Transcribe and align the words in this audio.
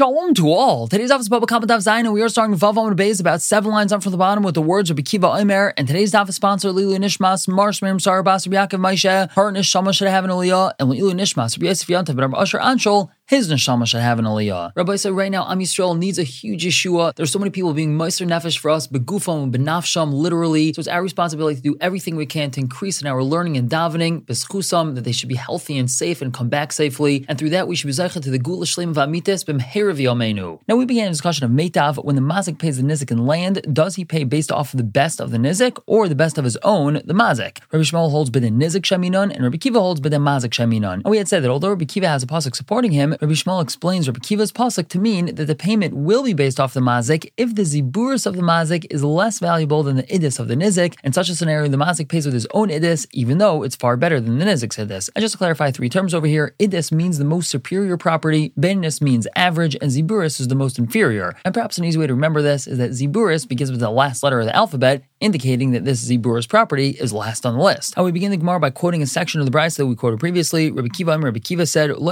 Shalom 0.00 0.32
to 0.32 0.50
all. 0.50 0.88
Today's 0.88 1.10
office 1.10 1.28
Bava 1.28 1.46
Kama 1.46 1.66
Daf 1.66 1.80
Zayin, 1.80 2.06
and 2.06 2.14
we 2.14 2.22
are 2.22 2.30
starting 2.30 2.56
Vav 2.56 2.72
Amud 2.76 2.96
Beis 2.96 3.20
about 3.20 3.42
seven 3.42 3.70
lines 3.70 3.92
up 3.92 4.02
from 4.02 4.12
the 4.12 4.16
bottom 4.16 4.42
with 4.42 4.54
the 4.54 4.62
words 4.62 4.88
of 4.88 4.96
Kiva 5.04 5.26
Omer. 5.26 5.74
And 5.76 5.86
today's 5.86 6.10
daf 6.12 6.26
is 6.30 6.36
sponsored 6.36 6.74
Lilu 6.74 6.96
Nishmas, 6.96 7.46
Marsh 7.46 7.82
Miriam 7.82 8.00
Sarah 8.00 8.24
Bas 8.24 8.46
Yaakov 8.46 8.80
Maisha, 8.80 9.30
her 9.32 9.52
Nishama 9.52 9.92
should 9.92 10.08
have 10.08 10.24
an 10.24 10.30
Aliyah, 10.30 10.72
and 10.78 10.88
Lilu 10.88 11.12
Nishmas, 11.12 11.58
Rabbi 11.58 11.66
Yosef 11.66 11.86
Yantav, 11.88 12.18
Rabbi 12.18 12.40
Asher 12.40 12.58
Anshol, 12.60 13.10
his 13.30 13.48
neshama 13.48 13.86
should 13.86 14.00
have 14.00 14.18
an 14.18 14.24
aliyah. 14.24 14.72
Rabbi 14.74 14.96
said 14.96 15.12
right 15.12 15.30
now, 15.30 15.48
Am 15.48 15.60
Yisrael 15.60 15.96
needs 15.96 16.18
a 16.18 16.24
huge 16.24 16.64
Yeshua. 16.64 17.14
There's 17.14 17.30
so 17.30 17.38
many 17.38 17.52
people 17.52 17.72
being 17.72 17.96
meiser 17.96 18.26
nefesh 18.26 18.58
for 18.58 18.72
us, 18.72 18.88
begufam, 18.88 19.52
benafsham, 19.52 20.12
literally. 20.12 20.72
So 20.72 20.80
it's 20.80 20.88
our 20.88 21.00
responsibility 21.00 21.54
to 21.54 21.62
do 21.62 21.76
everything 21.80 22.16
we 22.16 22.26
can 22.26 22.50
to 22.50 22.60
increase 22.60 23.00
in 23.00 23.06
our 23.06 23.22
learning 23.22 23.56
and 23.56 23.70
davening, 23.70 24.24
beschusam, 24.24 24.96
that 24.96 25.04
they 25.04 25.12
should 25.12 25.28
be 25.28 25.36
healthy 25.36 25.78
and 25.78 25.88
safe 25.88 26.20
and 26.20 26.34
come 26.34 26.48
back 26.48 26.72
safely. 26.72 27.24
And 27.28 27.38
through 27.38 27.50
that, 27.50 27.68
we 27.68 27.76
should 27.76 27.86
be 27.86 27.92
zeicha 27.92 28.20
to 28.20 28.30
the 28.32 28.38
gula 28.40 28.66
shleim 28.66 28.94
v'amitis 28.94 29.44
b'mherav 29.44 30.00
yomenu. 30.00 30.58
Now 30.66 30.74
we 30.74 30.84
began 30.84 31.06
a 31.06 31.10
discussion 31.10 31.44
of 31.44 31.52
Metav. 31.52 32.04
When 32.04 32.16
the 32.16 32.22
mazik 32.22 32.58
pays 32.58 32.78
the 32.78 32.82
nizik 32.82 33.12
in 33.12 33.26
land, 33.26 33.64
does 33.72 33.94
he 33.94 34.04
pay 34.04 34.24
based 34.24 34.50
off 34.50 34.74
of 34.74 34.78
the 34.78 34.82
best 34.82 35.20
of 35.20 35.30
the 35.30 35.38
nizik 35.38 35.80
or 35.86 36.08
the 36.08 36.16
best 36.16 36.36
of 36.36 36.42
his 36.42 36.56
own, 36.64 36.94
the 36.94 37.14
mazik? 37.14 37.58
Rabbi 37.70 37.84
Shmuel 37.84 38.10
holds 38.10 38.30
b'den 38.30 38.60
nizik 38.60 38.82
sheminon, 38.82 39.32
and 39.32 39.44
Rabbi 39.44 39.58
Kiva 39.58 39.78
holds 39.78 40.00
b'den 40.00 40.22
mazik 40.22 40.50
sheminon. 40.50 40.94
And 40.94 41.04
we 41.04 41.18
had 41.18 41.28
said 41.28 41.44
that 41.44 41.50
although 41.50 41.68
Rabbi 41.68 41.84
Kiva 41.84 42.08
has 42.08 42.24
a 42.24 42.26
pasuk 42.26 42.56
supporting 42.56 42.90
him, 42.90 43.14
Rabbi 43.20 43.34
Shmuel 43.34 43.62
explains 43.62 44.08
Rabbi 44.08 44.20
Kiva's 44.20 44.50
pasuk 44.50 44.88
to 44.88 44.98
mean 44.98 45.34
that 45.34 45.44
the 45.44 45.54
payment 45.54 45.92
will 45.92 46.22
be 46.22 46.32
based 46.32 46.58
off 46.58 46.72
the 46.72 46.80
mazik 46.80 47.30
if 47.36 47.54
the 47.54 47.64
ziburis 47.64 48.24
of 48.24 48.34
the 48.34 48.40
mazik 48.40 48.86
is 48.88 49.04
less 49.04 49.40
valuable 49.40 49.82
than 49.82 49.96
the 49.96 50.04
idis 50.04 50.40
of 50.40 50.48
the 50.48 50.54
nizik. 50.54 50.96
In 51.04 51.12
such 51.12 51.28
a 51.28 51.34
scenario, 51.34 51.68
the 51.68 51.76
mazik 51.76 52.08
pays 52.08 52.24
with 52.24 52.32
his 52.32 52.46
own 52.52 52.70
idis, 52.70 53.06
even 53.12 53.36
though 53.36 53.62
it's 53.62 53.76
far 53.76 53.98
better 53.98 54.20
than 54.20 54.38
the 54.38 54.44
nizik's 54.46 54.78
idis. 54.78 55.10
And 55.14 55.22
just 55.22 55.32
to 55.32 55.38
clarify 55.38 55.70
three 55.70 55.90
terms 55.90 56.14
over 56.14 56.26
here, 56.26 56.54
idis 56.58 56.92
means 56.92 57.18
the 57.18 57.26
most 57.26 57.50
superior 57.50 57.98
property, 57.98 58.54
benis 58.58 59.02
means 59.02 59.28
average, 59.36 59.76
and 59.82 59.90
ziburis 59.90 60.40
is 60.40 60.48
the 60.48 60.54
most 60.54 60.78
inferior. 60.78 61.36
And 61.44 61.52
perhaps 61.52 61.76
an 61.76 61.84
easy 61.84 61.98
way 61.98 62.06
to 62.06 62.14
remember 62.14 62.40
this 62.40 62.66
is 62.66 62.78
that 62.78 62.92
ziburis 62.92 63.46
begins 63.46 63.70
with 63.70 63.80
the 63.80 63.90
last 63.90 64.22
letter 64.22 64.40
of 64.40 64.46
the 64.46 64.56
alphabet, 64.56 65.04
indicating 65.20 65.72
that 65.72 65.84
this 65.84 66.08
ziburis 66.08 66.48
property 66.48 66.90
is 66.90 67.12
last 67.12 67.46
on 67.46 67.56
the 67.56 67.62
list. 67.62 67.94
And 67.96 68.04
we 68.04 68.12
begin 68.12 68.30
the 68.30 68.36
Gemara 68.36 68.58
by 68.58 68.70
quoting 68.70 69.02
a 69.02 69.06
section 69.06 69.40
of 69.40 69.46
the 69.46 69.52
Brisa 69.52 69.76
that 69.78 69.86
we 69.86 69.94
quoted 69.94 70.18
previously. 70.18 70.70
Rabbi 70.70 70.88
Kiva, 70.88 71.18
Rabbi 71.18 71.38
Kiva 71.38 71.66
said, 71.66 71.90
el. 71.90 71.98
The 72.00 72.06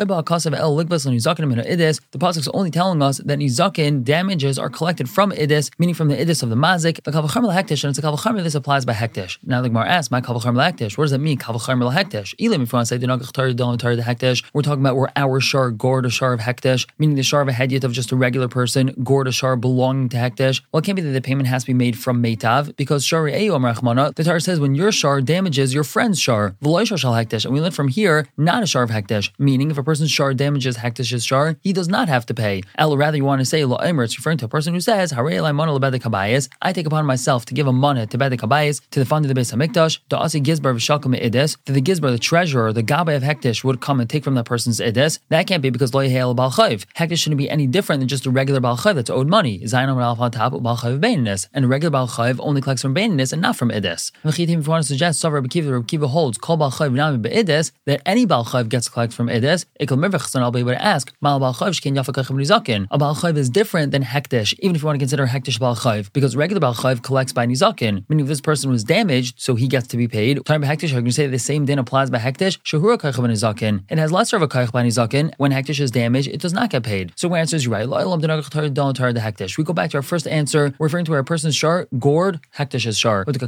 pasuk 2.19 2.39
is 2.39 2.49
only 2.49 2.71
telling 2.71 3.03
us 3.03 3.19
that 3.19 3.39
nizakin 3.39 4.05
damages 4.05 4.59
are 4.59 4.69
collected 4.69 5.09
from 5.09 5.33
idis, 5.33 5.71
meaning 5.79 5.95
from 5.95 6.09
the 6.09 6.17
idis 6.17 6.43
of 6.43 6.51
the 6.51 6.57
mazik. 6.57 7.03
The 7.03 7.11
kavachar 7.11 7.43
hektish, 7.53 7.85
and 7.85 7.91
it's 7.91 7.99
a 7.99 8.03
kavachar 8.03 8.43
this 8.43 8.55
applies 8.55 8.85
by 8.85 8.93
hektish. 8.93 9.39
Now 9.43 9.63
the 9.63 9.69
Gemara 9.69 9.89
asks, 9.89 10.11
my 10.11 10.21
kavachar 10.21 10.53
hektish, 10.53 10.99
what 10.99 11.05
does 11.05 11.11
that 11.13 11.19
mean? 11.19 11.39
Kavachar 11.39 11.79
hektish. 11.93 12.35
Elim, 12.39 12.63
if 12.63 12.73
you 12.73 12.77
want 12.77 12.89
to 12.89 12.95
say 12.95 12.99
the 12.99 13.07
hektish, 13.07 14.45
we're 14.53 14.63
talking 14.63 14.83
about 14.83 14.97
where 14.97 15.11
our 15.17 15.41
shar 15.41 15.71
gored 15.71 16.05
a 16.07 16.11
shar 16.11 16.33
of 16.33 16.41
hektish, 16.41 16.87
meaning 16.99 17.17
the 17.17 17.23
shar 17.23 17.41
of 17.41 17.49
a 17.49 17.53
hedyet 17.53 17.85
of 17.85 17.93
just 17.93 18.13
a 18.13 18.17
regular 18.17 18.49
person, 18.49 18.95
gored 19.03 19.27
a 19.27 19.33
shar 19.33 19.57
belonging 19.57 20.09
to 20.11 20.17
hektish. 20.17 20.61
Well, 20.73 20.81
it 20.81 20.85
can't 20.85 20.97
be 20.97 21.03
that 21.03 21.11
the 21.11 21.21
payment 21.21 21.49
has 21.49 21.63
to 21.65 21.69
be 21.69 21.75
made 21.75 21.99
from 21.99 22.23
meitav 22.23 22.77
because 22.77 22.98
shari 23.05 23.33
eyom 23.33 23.63
rachmana. 23.63 24.15
The 24.15 24.25
Torah 24.25 24.41
says 24.41 24.61
when 24.61 24.75
your 24.75 24.93
shar 24.93 25.21
damages 25.21 25.75
your 25.75 25.85
friend's 25.85 26.21
shar, 26.21 26.57
v'loy 26.63 26.87
shal 26.87 27.13
hektish, 27.13 27.45
and 27.45 27.55
we 27.55 27.61
learn 27.61 27.73
from 27.73 27.89
here 27.89 28.27
not 28.37 28.63
a 28.63 28.67
shar 28.67 28.83
of 28.83 28.91
hektish, 28.91 29.31
meaning 29.39 29.71
if 29.71 29.79
a 29.79 29.83
person's 29.83 30.11
shar 30.11 30.35
damages 30.35 30.79
hektish's 30.79 31.25
shar, 31.25 31.57
he 31.63 31.73
does 31.73 31.89
not 31.89 32.09
have 32.09 32.27
to 32.27 32.35
pay. 32.35 32.63
El, 32.77 32.97
rather, 32.97 33.17
you 33.17 33.25
want 33.25 33.41
to 33.41 33.45
say 33.45 33.63
lo'emer, 33.63 34.05
it's 34.05 34.17
referring 34.17 34.39
to 34.39 34.45
a 34.45 34.49
person 34.49 34.75
who 34.75 34.81
says, 34.81 35.11
Hare 35.11 35.25
Elaimonel 35.25 35.79
the 35.91 35.99
Kabayas, 35.99 36.49
I 36.63 36.73
take 36.73 36.87
upon 36.87 37.07
myself 37.07 37.45
to 37.47 37.55
give 37.55 37.67
a 37.67 37.73
money 37.73 38.07
to 38.07 38.19
bed 38.19 38.33
kabayas 38.33 38.81
to 38.91 38.99
the 38.99 39.07
fund 39.07 39.25
of 39.25 39.29
the 39.29 39.35
base 39.35 39.53
Hamikdash, 39.53 39.99
the 40.09 40.19
asi 40.19 40.41
gizbar 40.41 40.75
v'shalkom 40.75 41.19
idis, 41.21 41.57
that 41.65 41.73
the 41.73 41.83
gizbar, 41.83 42.11
the 42.11 42.19
treasurer, 42.19 42.73
the 42.73 42.83
gabay 42.83 43.17
of 43.17 43.23
hektish 43.23 43.65
would 43.65 43.81
come 43.81 44.01
and 44.01 44.09
take 44.09 44.25
from 44.25 44.35
that 44.35 44.45
person's 44.45 44.81
idis. 44.81 45.19
That 45.29 45.47
can't 45.47 45.63
be 45.63 45.71
because 45.71 45.95
lo 45.95 46.07
yehel 46.07 46.37
balchayv. 46.37 46.85
Hektish 46.97 47.19
shouldn't 47.19 47.39
be 47.39 47.51
any 47.51 47.67
different 47.67 48.01
than 48.01 48.09
just 48.09 48.27
a 48.27 48.31
regular 48.31 48.61
balchayv 48.61 48.95
that's 48.95 49.11
owed 49.11 49.29
money. 49.29 49.61
Zayin 49.61 49.89
al 49.89 50.21
on 50.21 50.31
top 50.31 50.53
balchayv 50.53 51.01
baininus, 51.01 51.49
and 51.53 51.65
a 51.65 51.69
regular 51.69 51.97
balchayv 51.97 52.37
only 52.41 52.61
collects 52.61 52.85
from 52.89 52.95
baininus 52.95 53.33
and 53.33 53.43
not 53.43 53.57
from 53.57 53.71
idis. 53.71 54.13
If 54.25 54.39
you 54.39 54.61
want 54.61 54.83
to 54.83 54.89
suggest, 54.89 55.23
Savar 55.23 55.43
Rabbi 55.43 55.61
Rabbi 55.61 56.07
holds 56.07 56.39
kol 56.39 56.57
balchayv 56.57 56.93
nami 56.95 57.19
beidis 57.19 57.73
that 57.85 58.01
any 58.07 58.27
balchayv 58.27 58.69
gets 58.69 58.89
collected 58.89 59.15
from 59.15 59.29
idis. 59.29 59.67
Ikal 59.81 59.99
mirvach, 59.99 60.35
I'll 60.41 60.51
be 60.51 60.61
able 60.61 60.71
to 60.71 60.83
ask 60.83 61.13
mal 61.21 61.39
balchayv 61.39 61.73
shkin 61.79 61.95
yafakach 61.95 62.31
nizakin. 62.31 62.87
A 62.91 62.99
balchayv 62.99 63.37
is 63.37 63.51
different 63.51 63.93
than 63.93 64.03
hektish, 64.03 64.55
even 64.61 64.75
if 64.75 64.83
you 64.83 64.87
want 64.87 64.97
to 64.97 65.01
consider 65.01 65.27
hektish 65.27 65.59
balchayv, 65.59 66.13
because 66.13 66.35
regular 66.35 66.61
balchayv 66.61 67.03
collects 67.03 67.33
by 67.33 67.47
nizakin, 67.47 68.05
meaning 68.09 68.25
if 68.25 68.29
this 68.29 68.41
person 68.41 68.71
was 68.71 68.85
damaged, 68.85 69.35
so 69.39 69.55
he 69.55 69.69
gets 69.69 69.87
to 69.89 69.99
be 69.99 70.09
paid. 70.09 70.37
Talking 70.47 70.63
about 70.63 70.79
hektish, 70.79 70.97
I 70.97 71.03
can 71.03 71.13
say 71.13 71.27
the 71.27 71.39
same 71.39 71.67
din 71.67 71.79
applies 71.79 72.09
by 72.09 72.19
hektish. 72.19 72.59
Shahura 72.63 72.97
kaychav 72.97 73.27
nizakin. 73.29 73.85
It 73.91 73.99
has 73.99 74.13
lesser 74.13 74.37
of 74.37 74.43
a 74.43 74.49
kaych 74.49 74.73
by 74.73 74.83
nizakin. 74.83 75.35
When 75.37 75.53
hektish 75.53 75.81
is 75.81 75.91
damaged, 75.91 76.29
it 76.29 76.41
does 76.41 76.55
not 76.55 76.71
get 76.71 76.85
paid. 76.85 77.13
So 77.17 77.31
our 77.31 77.37
answer 77.37 77.57
is 77.57 77.67
you're 77.67 77.75
right. 77.75 77.87
the 77.87 79.23
hektish. 79.29 79.59
We 79.59 79.65
go 79.65 79.75
back 79.75 79.91
to 79.91 79.99
our 79.99 80.03
first 80.03 80.27
answer, 80.27 80.73
referring 80.79 81.05
to 81.05 81.11
where 81.11 81.21
a 81.21 81.25
person's 81.25 81.55
shar 81.55 81.87
gored 81.99 82.41
hektish 82.57 82.78
is 82.87 82.99
shar. 82.99 83.25
The 83.25 83.39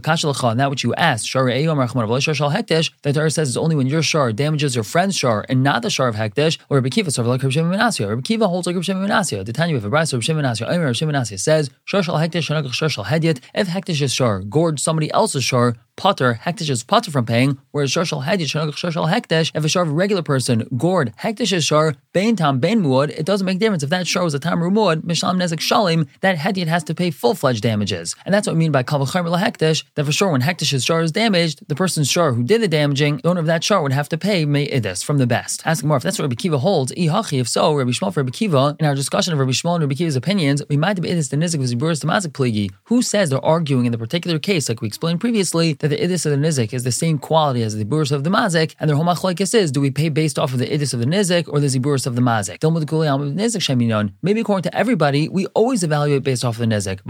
and 0.51 0.61
that 0.61 0.71
which 0.71 0.85
you 0.85 0.95
asked, 0.95 1.27
shar 1.27 1.47
hektish, 1.47 2.91
the 3.03 3.13
Torah 3.13 3.31
says 3.31 3.49
is 3.49 3.57
only 3.57 3.77
when 3.77 3.87
your 3.87 4.03
shar 4.03 4.33
damages 4.33 4.75
your 4.75 4.85
friend's 4.85 5.17
shar 5.17 5.45
and 5.49 5.63
not 5.63 5.83
the 5.83 5.91
shar 5.91 6.09
of 6.09 6.17
hektish, 6.17 6.59
or 6.69 6.79
Rabbi 6.79 6.89
Kiva, 6.89 7.11
so 7.11 7.23
like 7.23 7.43
Rabbi 7.43 7.53
Shimon 7.53 7.79
Rabbi 7.79 8.21
Kiva 8.23 8.49
holds 8.49 8.67
like 8.67 8.75
Rabbi 8.75 8.85
Shimon 8.85 9.09
Menasya. 9.09 9.45
The 9.45 9.53
Tanya 9.53 9.77
of 9.77 9.85
a 9.85 9.89
Rabbi 9.89 10.05
Shimon 10.05 10.45
Menasya. 10.45 10.69
Rabbi 10.69 10.93
Shimon 10.93 11.15
Menasya 11.15 11.39
says, 11.39 11.71
Shar 11.85 12.03
shal 12.03 12.17
hektish, 12.17 12.73
shar 12.73 12.89
shal 12.89 13.05
hedyet. 13.05 13.41
If 13.55 13.69
hektish 13.69 14.03
is 14.03 14.13
shar, 14.13 14.41
gored 14.41 14.81
somebody 14.81 15.11
else's 15.13 15.45
shar, 15.45 15.77
potter, 16.00 16.41
hektish 16.47 16.71
is 16.71 16.83
potter 16.83 17.11
from 17.11 17.27
paying, 17.27 17.59
whereas 17.72 17.93
shar 17.93 18.06
shal 18.06 18.22
hektish, 18.22 19.50
if 19.55 19.65
a 19.65 19.69
shar 19.69 19.83
of 19.83 19.91
a 19.91 19.93
regular 19.93 20.22
person, 20.22 20.66
gored, 20.75 21.12
hektish 21.19 21.53
is 21.53 21.62
shar, 21.62 21.94
bain 22.15 22.37
tam, 22.37 22.59
bain 22.59 22.83
muad, 22.83 23.11
it 23.11 23.27
doesn't 23.27 23.44
make 23.44 23.59
difference. 23.59 23.83
If 23.83 23.91
that 23.91 24.06
shar 24.06 24.25
was 24.25 24.33
a 24.33 24.38
tam 24.38 24.61
muad, 24.61 25.03
mishlam 25.03 25.37
nezek 25.37 25.59
shalim, 25.59 26.09
that 26.22 26.38
hediot 26.38 26.69
has 26.69 26.83
to 26.84 26.94
pay 26.94 27.11
full-fledged 27.11 27.62
damages. 27.62 28.16
And 28.25 28.33
that's 28.33 28.47
what 28.47 28.55
we 28.55 28.61
mean 28.61 28.72
by 28.72 28.83
kavachar 28.83 29.22
hektish, 29.38 29.84
that 29.94 30.06
for 30.06 30.12
sure 30.12 30.31
when 30.33 30.41
hektish's 30.41 30.87
shar 30.87 31.03
is 31.03 31.12
damaged, 31.12 31.69
the 31.69 31.75
person's 31.75 32.11
shar 32.11 32.32
who 32.32 32.44
did 32.44 32.62
the 32.62 32.69
damaging, 32.69 33.19
the 33.19 33.28
owner 33.28 33.41
of 33.41 33.47
that 33.47 33.62
shar 33.62 33.82
would 33.82 33.93
have 33.93 34.09
to 34.09 34.17
pay 34.17 34.47
may 34.47 34.67
idis 34.69 35.05
from 35.05 35.19
the 35.19 35.27
best. 35.27 35.62
Ask 35.67 35.84
more 35.84 35.99
if 35.99 36.03
that's 36.03 36.19
what 36.19 36.25
Rabbi 36.25 36.37
Kiva 36.37 36.59
holds, 36.59 36.93
ihachi, 36.93 37.41
if 37.43 37.49
so, 37.49 37.75
Rabbi 37.75 37.91
Shmuel 37.91 38.15
for 38.15 38.21
Rabbi 38.21 38.31
Kiva, 38.31 38.75
in 38.81 38.87
our 38.87 38.94
discussion 38.94 39.34
of 39.34 39.38
Rabbi 39.38 39.53
Shmuel 39.53 39.75
and 39.75 39.82
Rabbi 39.82 39.97
Kiva's 39.97 40.17
opinions, 40.17 40.62
we 40.71 40.78
might 40.78 40.97
have 40.97 41.05
idis 41.05 41.28
the 41.28 41.37
nizik 41.37 41.59
was 41.59 41.75
ziburis 41.75 42.03
mazik 42.05 42.32
pligi. 42.32 42.71
Who 42.84 43.03
says 43.03 43.28
they're 43.28 43.44
arguing 43.44 43.84
in 43.84 43.93
the 43.93 43.99
particular 43.99 44.38
case, 44.38 44.71
like 44.71 44.81
we 44.81 44.88
explained 44.88 45.21
previously, 45.21 45.75
that 45.75 45.90
the 45.91 45.97
idis 45.97 46.25
of 46.27 46.33
the 46.33 46.39
nizik 46.39 46.73
is 46.73 46.84
the 46.84 46.93
same 46.93 47.19
quality 47.19 47.62
as 47.62 47.77
the 47.77 47.84
ziburis 47.84 48.12
of 48.12 48.25
the 48.25 48.31
mazik, 48.31 48.75
and 48.81 48.89
their 48.89 48.97
whole 48.97 49.09
is: 49.62 49.73
do 49.73 49.81
we 49.81 49.91
pay 49.91 50.09
based 50.09 50.39
off 50.39 50.53
of 50.53 50.59
the 50.59 50.67
idis 50.67 50.95
of 50.95 51.01
the 51.01 51.06
nizik 51.06 51.49
or 51.49 51.61
the 51.61 51.67
ziburis 51.67 52.06
of 52.06 52.15
the 52.17 52.23
mazik? 52.23 52.59
Maybe 54.23 54.41
according 54.41 54.62
to 54.71 54.77
everybody, 54.77 55.29
we 55.29 55.47
always 55.49 55.83
evaluate 55.83 56.23
based 56.23 56.45
off 56.45 56.59
of 56.59 56.69
the 56.69 56.75
nizik. 56.75 57.00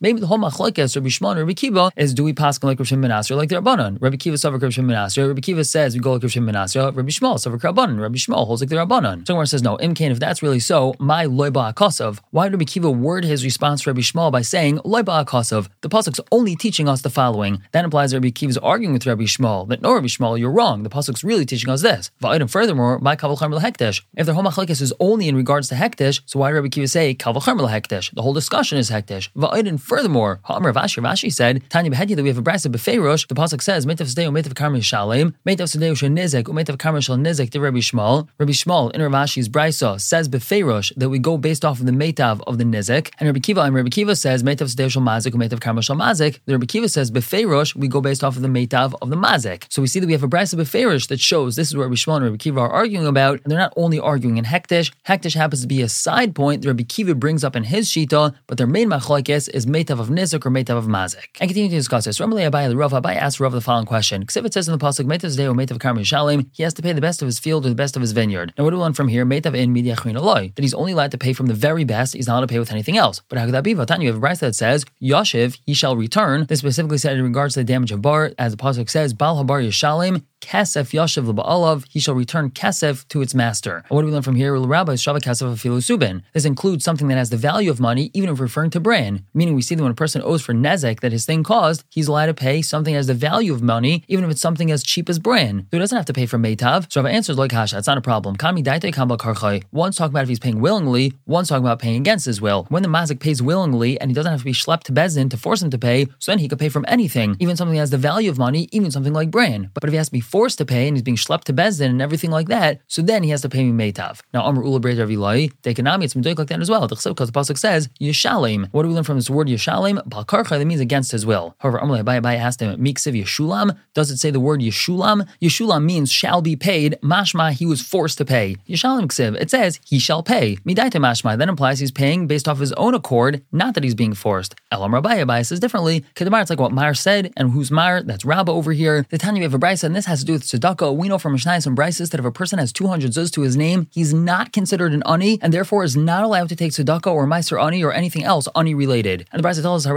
Maybe 0.00 0.20
the 0.20 0.26
whole 0.26 0.38
machlekes 0.38 0.96
Rabbi 0.96 1.08
Shimon 1.08 1.36
or 1.36 1.40
Rabbi 1.40 1.52
Kiva 1.52 1.90
is: 1.96 2.14
do 2.14 2.24
we 2.24 2.32
pass 2.32 2.62
like 2.62 2.78
Rabbi 2.78 2.86
Shimon 2.88 3.10
or 3.10 3.34
like 3.34 3.48
the 3.48 3.56
Rabbanon? 3.56 4.00
Rabbi 4.00 4.16
Kiva 4.16 4.38
says 4.38 4.52
Rabbi 4.52 4.68
Shimon 4.70 4.94
Rabbi 4.94 5.40
Kiva 5.40 5.64
says 5.64 5.94
we 5.94 6.00
go 6.00 6.12
like 6.12 6.22
Rabbi 6.22 6.30
Shimon 6.30 6.54
Rabbi 6.54 7.10
Shmuel 7.10 7.38
says 7.38 7.52
Rabbanon. 7.52 8.00
Rabbi 8.00 8.16
Shmuel 8.16 8.46
holds 8.46 8.62
like 8.62 8.70
the 8.70 8.76
Rabbanon. 8.76 9.26
So 9.26 9.44
says 9.44 9.62
no. 9.62 9.76
Imkain, 9.78 10.10
if 10.10 10.18
that's 10.20 10.42
really 10.42 10.60
so, 10.60 10.94
my 10.98 11.26
loiba 11.26 11.72
akosov. 11.72 12.20
Why 12.30 12.44
did 12.44 12.52
Rabbi 12.52 12.64
Kiva 12.64 12.90
word 12.90 13.24
his 13.24 13.44
response 13.44 13.82
to 13.82 13.90
Rabbi 13.90 14.00
Shmuel 14.00 14.30
by 14.30 14.42
saying 14.42 14.78
loiba 14.78 15.24
akosov? 15.24 15.68
The 15.80 15.88
pasuk's 15.88 16.20
only 16.30 16.56
us 16.68 17.02
the 17.02 17.10
following 17.10 17.62
that 17.72 17.84
implies 17.84 18.12
Rabbi 18.12 18.30
Kiva 18.30 18.50
is 18.50 18.58
arguing 18.58 18.92
with 18.92 19.06
Rabbi 19.06 19.22
Shmuel 19.22 19.68
that 19.68 19.80
no, 19.80 19.94
Rabbi 19.94 20.06
Shmuel, 20.06 20.38
you're 20.38 20.50
wrong. 20.50 20.82
The 20.82 20.90
pasuk's 20.90 21.24
really 21.24 21.46
teaching 21.46 21.70
us 21.70 21.80
this. 21.82 22.10
And 22.22 22.50
furthermore, 22.50 22.98
by 22.98 23.16
kaval 23.16 23.38
charmel 23.38 23.60
hekdesh. 23.60 24.02
If 24.16 24.26
the 24.26 24.34
whole 24.34 24.44
machlekes 24.44 24.82
is 24.82 24.92
only 25.00 25.28
in 25.28 25.36
regards 25.36 25.68
to 25.70 25.74
hekdesh, 25.74 26.20
so 26.26 26.40
why 26.40 26.50
did 26.50 26.56
Rabbi 26.56 26.68
Kiva 26.68 26.88
say 26.88 27.14
kaval 27.14 27.42
charmel? 27.42 27.68
The 28.14 28.22
whole 28.22 28.34
discussion 28.34 28.76
is 28.76 28.90
hekdesh. 28.90 29.28
And 29.34 29.82
furthermore, 29.82 30.40
Ha'amar 30.44 30.72
Vashi 30.72 31.02
Rashi 31.02 31.32
said 31.32 31.62
Tanya 31.70 31.90
behedi 31.90 32.14
that 32.14 32.22
we 32.22 32.28
have 32.28 32.38
a 32.38 32.42
brasa 32.42 32.70
befeirosh. 32.70 33.26
The 33.28 33.34
pasuk 33.34 33.62
says 33.62 33.86
metav 33.86 34.12
sedeu 34.12 34.30
metav 34.30 34.54
karmel 34.54 34.82
shalem 34.82 35.34
metav 35.46 35.68
sedeu 35.68 35.92
shenizek 35.92 36.44
umetav 36.44 36.76
karmel 36.76 37.02
shal 37.02 37.16
nizek 37.16 37.50
to 37.50 37.60
Rabbi 37.60 37.78
Shmuel. 37.78 38.28
Rabbi 38.38 38.52
Shmuel 38.52 38.92
in 38.92 39.00
Ravashi's 39.00 39.48
brisa 39.48 40.00
says 40.00 40.28
befeirosh 40.28 40.92
that 40.96 41.08
we 41.08 41.18
go 41.18 41.38
based 41.38 41.64
off 41.64 41.80
of 41.80 41.86
the 41.86 41.92
metav 41.92 42.40
of 42.46 42.58
the 42.58 42.64
nizek, 42.64 43.10
and 43.18 43.28
Rabbi 43.28 43.40
Kiva 43.40 43.62
and 43.62 43.74
Rabbi 43.74 43.88
Kiva 43.88 44.16
says 44.16 44.42
metav 44.42 44.74
sedeu 44.74 44.90
shal 44.90 45.02
mazik 45.02 45.32
umetav 45.32 45.60
karmel 45.60 45.82
shal 45.82 45.96
mazik. 45.96 46.40
The 46.48 46.54
Rabbi 46.54 46.64
Kiva 46.64 46.88
says 46.88 47.10
befeirosh 47.10 47.74
we 47.74 47.88
go 47.88 48.00
based 48.00 48.24
off 48.24 48.36
of 48.36 48.40
the 48.40 48.48
Meitav 48.48 48.94
of 49.02 49.10
the 49.10 49.16
Mazek. 49.16 49.66
So 49.68 49.82
we 49.82 49.86
see 49.86 50.00
that 50.00 50.06
we 50.06 50.14
have 50.14 50.22
a 50.22 50.28
Brisa 50.28 50.54
Beferish 50.54 51.08
that 51.08 51.20
shows 51.20 51.56
this 51.56 51.68
is 51.68 51.76
where 51.76 51.84
Rabbi 51.84 51.96
Shimon 51.96 52.22
and 52.22 52.30
Rabbi 52.30 52.38
Kiva 52.38 52.60
are 52.60 52.70
arguing 52.70 53.06
about, 53.06 53.42
and 53.42 53.50
they're 53.50 53.58
not 53.58 53.74
only 53.76 54.00
arguing 54.00 54.38
in 54.38 54.46
Hektish, 54.46 54.90
Hektish 55.06 55.34
happens 55.34 55.60
to 55.60 55.66
be 55.66 55.82
a 55.82 55.90
side 55.90 56.34
point 56.34 56.62
that 56.62 56.68
Rabbi 56.68 56.84
Kiva 56.84 57.14
brings 57.14 57.44
up 57.44 57.54
in 57.54 57.64
his 57.64 57.90
Shita, 57.90 58.34
but 58.46 58.56
their 58.56 58.66
main 58.66 58.88
machlokes 58.88 59.50
is 59.50 59.66
Meitav 59.66 60.00
of 60.00 60.08
Nizik 60.08 60.46
or 60.46 60.50
Meitav 60.50 60.78
of 60.78 60.86
Mazek. 60.86 61.26
And 61.38 61.50
continue 61.50 61.68
to 61.68 61.76
discuss 61.76 62.06
this. 62.06 62.18
Ramalei 62.18 62.50
Abai 62.50 62.74
Rav 62.74 62.92
Abai 62.92 63.14
asks 63.14 63.40
Rav 63.40 63.52
the 63.52 63.60
following 63.60 63.84
question. 63.84 64.22
Because 64.22 64.38
if 64.38 64.46
it 64.46 64.54
says 64.54 64.68
in 64.68 64.72
the 64.72 64.82
Pasuk, 64.82 65.04
Meitav 65.04 65.36
Zdeo, 65.36 65.54
Meitav 65.54 65.76
Karmel 65.76 66.00
Shalim, 66.00 66.48
he 66.52 66.62
has 66.62 66.72
to 66.72 66.80
pay 66.80 66.94
the 66.94 67.02
best 67.02 67.20
of 67.20 67.26
his 67.26 67.38
field 67.38 67.66
or 67.66 67.68
the 67.68 67.74
best 67.74 67.94
of 67.94 68.00
his 68.00 68.12
vineyard. 68.12 68.54
Now 68.56 68.64
what 68.64 68.70
do 68.70 68.76
we 68.78 68.82
learn 68.82 68.94
from 68.94 69.08
here? 69.08 69.26
Meitav 69.26 69.54
in 69.54 69.74
Midiachin 69.74 70.16
Eloi, 70.16 70.52
that 70.54 70.62
he's 70.62 70.72
only 70.72 70.92
allowed 70.92 71.10
to 71.10 71.18
pay 71.18 71.34
from 71.34 71.44
the 71.44 71.52
very 71.52 71.84
best, 71.84 72.14
he's 72.14 72.26
not 72.26 72.36
allowed 72.36 72.40
to 72.40 72.46
pay 72.46 72.58
with 72.58 72.72
anything 72.72 72.96
else. 72.96 73.20
But 73.28 73.36
how 73.36 73.44
could 73.44 73.52
that 73.52 73.64
be? 73.64 73.72
You 73.72 73.76
have 73.76 73.90
a 73.90 74.20
Brisa 74.26 74.40
that 74.40 74.54
says, 74.54 74.86
Yashiv, 75.02 75.58
he 75.66 75.74
shall 75.74 75.94
return. 75.94 76.37
This 76.46 76.60
specifically 76.60 76.98
said 76.98 77.16
in 77.16 77.24
regards 77.24 77.54
to 77.54 77.60
the 77.60 77.64
damage 77.64 77.92
of 77.92 78.02
bar, 78.02 78.32
as 78.38 78.52
the 78.52 78.58
pasuk 78.58 78.88
says, 78.88 79.14
Bal 79.14 79.36
Habar 79.36 79.66
Yishalim, 79.66 80.24
kesef 80.40 80.92
yashav 80.92 81.26
l'ba'alav, 81.26 81.86
he 81.88 82.00
shall 82.00 82.14
return 82.14 82.50
kesef 82.50 83.06
to 83.08 83.22
its 83.22 83.34
master. 83.34 83.84
What 83.88 84.02
do 84.02 84.06
we 84.06 84.12
learn 84.12 84.22
from 84.22 84.36
here? 84.36 84.56
Rabbi 84.56 84.94
shava 84.94 85.20
kesef 85.20 85.52
afilu 85.54 85.78
subin. 85.78 86.22
This 86.32 86.44
includes 86.44 86.84
something 86.84 87.08
that 87.08 87.18
has 87.18 87.30
the 87.30 87.36
value 87.36 87.70
of 87.70 87.80
money, 87.80 88.10
even 88.14 88.30
if 88.30 88.40
referring 88.40 88.70
to 88.70 88.80
bran. 88.80 89.24
Meaning, 89.34 89.54
we 89.54 89.62
see 89.62 89.74
that 89.74 89.82
when 89.82 89.92
a 89.92 89.96
person 89.96 90.22
owes 90.22 90.42
for 90.42 90.52
nezek 90.52 91.00
that 91.00 91.12
his 91.12 91.26
thing 91.26 91.42
caused, 91.42 91.84
he's 91.90 92.08
allowed 92.08 92.26
to 92.26 92.34
pay 92.34 92.62
something 92.62 92.94
as 92.94 93.06
the 93.06 93.14
value 93.14 93.52
of 93.52 93.62
money, 93.62 94.04
even 94.08 94.24
if 94.24 94.30
it's 94.30 94.40
something 94.40 94.70
as 94.70 94.82
cheap 94.82 95.08
as 95.08 95.18
bran. 95.18 95.60
So 95.70 95.76
he 95.76 95.78
doesn't 95.78 95.96
have 95.96 96.06
to 96.06 96.12
pay 96.12 96.26
for 96.26 96.38
meitav. 96.38 96.90
So 96.92 97.00
if 97.00 97.06
answers 97.06 97.38
like 97.38 97.52
hasha, 97.52 97.78
it's 97.78 97.86
not 97.86 97.98
a 97.98 98.02
problem. 98.02 98.36
Kami 98.36 98.62
daite 98.62 98.92
kamba 98.92 99.16
karchai. 99.16 99.64
One's 99.72 99.96
talking 99.96 100.12
about 100.12 100.22
if 100.22 100.28
he's 100.28 100.38
paying 100.38 100.60
willingly, 100.60 101.12
one's 101.26 101.48
talking 101.48 101.64
about 101.64 101.78
paying 101.78 101.96
against 101.96 102.26
his 102.26 102.40
will. 102.40 102.66
When 102.68 102.82
the 102.82 102.88
mazik 102.88 103.20
pays 103.20 103.42
willingly 103.42 104.00
and 104.00 104.10
he 104.10 104.14
doesn't 104.14 104.30
have 104.30 104.40
to 104.40 104.44
be 104.44 104.52
schlepped 104.52 104.84
to 104.84 104.92
bezin 104.92 105.30
to 105.30 105.36
force 105.36 105.62
him 105.62 105.70
to 105.70 105.78
pay, 105.78 106.06
so 106.18 106.32
then 106.32 106.38
he 106.38 106.48
could 106.48 106.58
pay 106.58 106.68
from 106.68 106.84
anything, 106.88 107.36
even 107.38 107.56
something 107.56 107.74
that 107.74 107.80
has 107.80 107.90
the 107.90 107.98
value 107.98 108.30
of 108.30 108.38
money, 108.38 108.68
even 108.72 108.90
something 108.90 109.12
like 109.12 109.30
bran. 109.30 109.70
But 109.74 109.84
if 109.84 109.90
he 109.90 109.96
has 109.96 110.08
to 110.08 110.12
be 110.12 110.20
forced 110.28 110.58
to 110.58 110.64
pay 110.64 110.86
and 110.88 110.96
he's 110.96 111.02
being 111.02 111.16
schlepped 111.16 111.44
to 111.44 111.52
bezin 111.52 111.90
and 111.90 112.02
everything 112.02 112.30
like 112.30 112.48
that, 112.48 112.80
so 112.86 113.02
then 113.02 113.22
he 113.22 113.30
has 113.30 113.42
to 113.42 113.48
pay 113.48 113.64
me 113.64 113.92
meitav. 113.92 114.20
Now 114.32 114.42
Amr 114.42 114.62
Ula 114.62 114.80
Breder 114.80 115.08
Vilai, 115.08 115.52
Dekanami, 115.62 116.04
it's 116.04 116.14
like 116.14 116.48
that 116.48 116.60
as 116.60 116.70
well. 116.70 116.86
Because 116.86 117.02
the 117.04 117.14
pasuk 117.14 117.58
says 117.58 117.88
Yishalim. 118.00 118.68
What 118.72 118.82
do 118.82 118.88
we 118.88 118.94
learn 118.94 119.04
from 119.04 119.16
this 119.16 119.30
word 119.30 119.48
Yishalim? 119.48 120.06
Balkarcha 120.08 120.58
that 120.58 120.64
means 120.64 120.80
against 120.80 121.12
his 121.12 121.24
will. 121.24 121.54
However, 121.58 121.80
Amr 121.80 122.02
Abai 122.02 122.36
asked 122.36 122.60
him, 122.60 122.78
Miksiv 122.78 123.20
Yeshulam. 123.20 123.76
Does 123.94 124.10
it 124.10 124.18
say 124.18 124.30
the 124.30 124.40
word 124.40 124.60
Yeshulam? 124.60 125.26
Yeshulam 125.40 125.84
means 125.84 126.12
shall 126.12 126.42
be 126.42 126.56
paid. 126.56 126.98
Mashma 127.02 127.52
he 127.52 127.66
was 127.66 127.80
forced 127.80 128.18
to 128.18 128.24
pay. 128.24 128.56
Yishalim 128.68 129.06
Ksiv. 129.06 129.40
It 129.40 129.50
says 129.50 129.80
he 129.84 129.98
shall 129.98 130.22
pay. 130.22 130.56
Midaita 130.56 131.00
Mashma 131.00 131.38
that 131.38 131.48
implies 131.48 131.80
he's 131.80 131.92
paying 131.92 132.26
based 132.26 132.48
off 132.48 132.58
his 132.58 132.72
own 132.74 132.94
accord, 132.94 133.42
not 133.52 133.74
that 133.74 133.84
he's 133.84 133.94
being 133.94 134.14
forced. 134.14 134.54
Elam 134.70 134.94
Rabbi 134.94 135.22
Abai 135.22 135.44
says 135.46 135.60
differently. 135.60 136.04
Kedamar, 136.14 136.42
it's 136.42 136.50
like 136.50 136.60
what 136.60 136.72
Mar 136.72 136.94
said, 136.94 137.32
and 137.36 137.50
who's 137.50 137.70
Mar? 137.70 138.02
That's 138.02 138.24
Rabba 138.24 138.52
over 138.52 138.72
here. 138.72 139.06
The 139.10 139.18
Tanya 139.18 139.40
we 139.40 139.44
have 139.44 139.54
a 139.54 139.58
brisa, 139.58 139.84
and 139.84 139.94
this 139.94 140.06
has 140.06 140.17
to 140.18 140.24
do 140.24 140.32
with 140.34 140.44
tzedakah. 140.44 140.96
We 140.96 141.08
know 141.08 141.18
from 141.18 141.36
Mishnayos 141.36 141.66
and 141.66 141.76
Brises 141.76 142.10
that 142.10 142.20
if 142.20 142.26
a 142.26 142.32
person 142.32 142.58
has 142.58 142.72
200 142.72 143.12
zuz 143.12 143.30
to 143.32 143.42
his 143.42 143.56
name, 143.56 143.88
he's 143.90 144.12
not 144.14 144.52
considered 144.52 144.92
an 144.92 145.02
ani, 145.06 145.38
and 145.42 145.52
therefore 145.52 145.84
is 145.84 145.96
not 145.96 146.24
allowed 146.24 146.48
to 146.50 146.56
take 146.56 146.72
tzedakah 146.72 147.12
or 147.12 147.26
meiser 147.26 147.62
ani 147.62 147.82
or 147.82 147.92
anything 147.92 148.24
else 148.24 148.48
ani 148.54 148.74
related. 148.74 149.26
And 149.32 149.42
the 149.42 149.48
brisa 149.48 149.62
tells 149.62 149.86
us, 149.86 149.90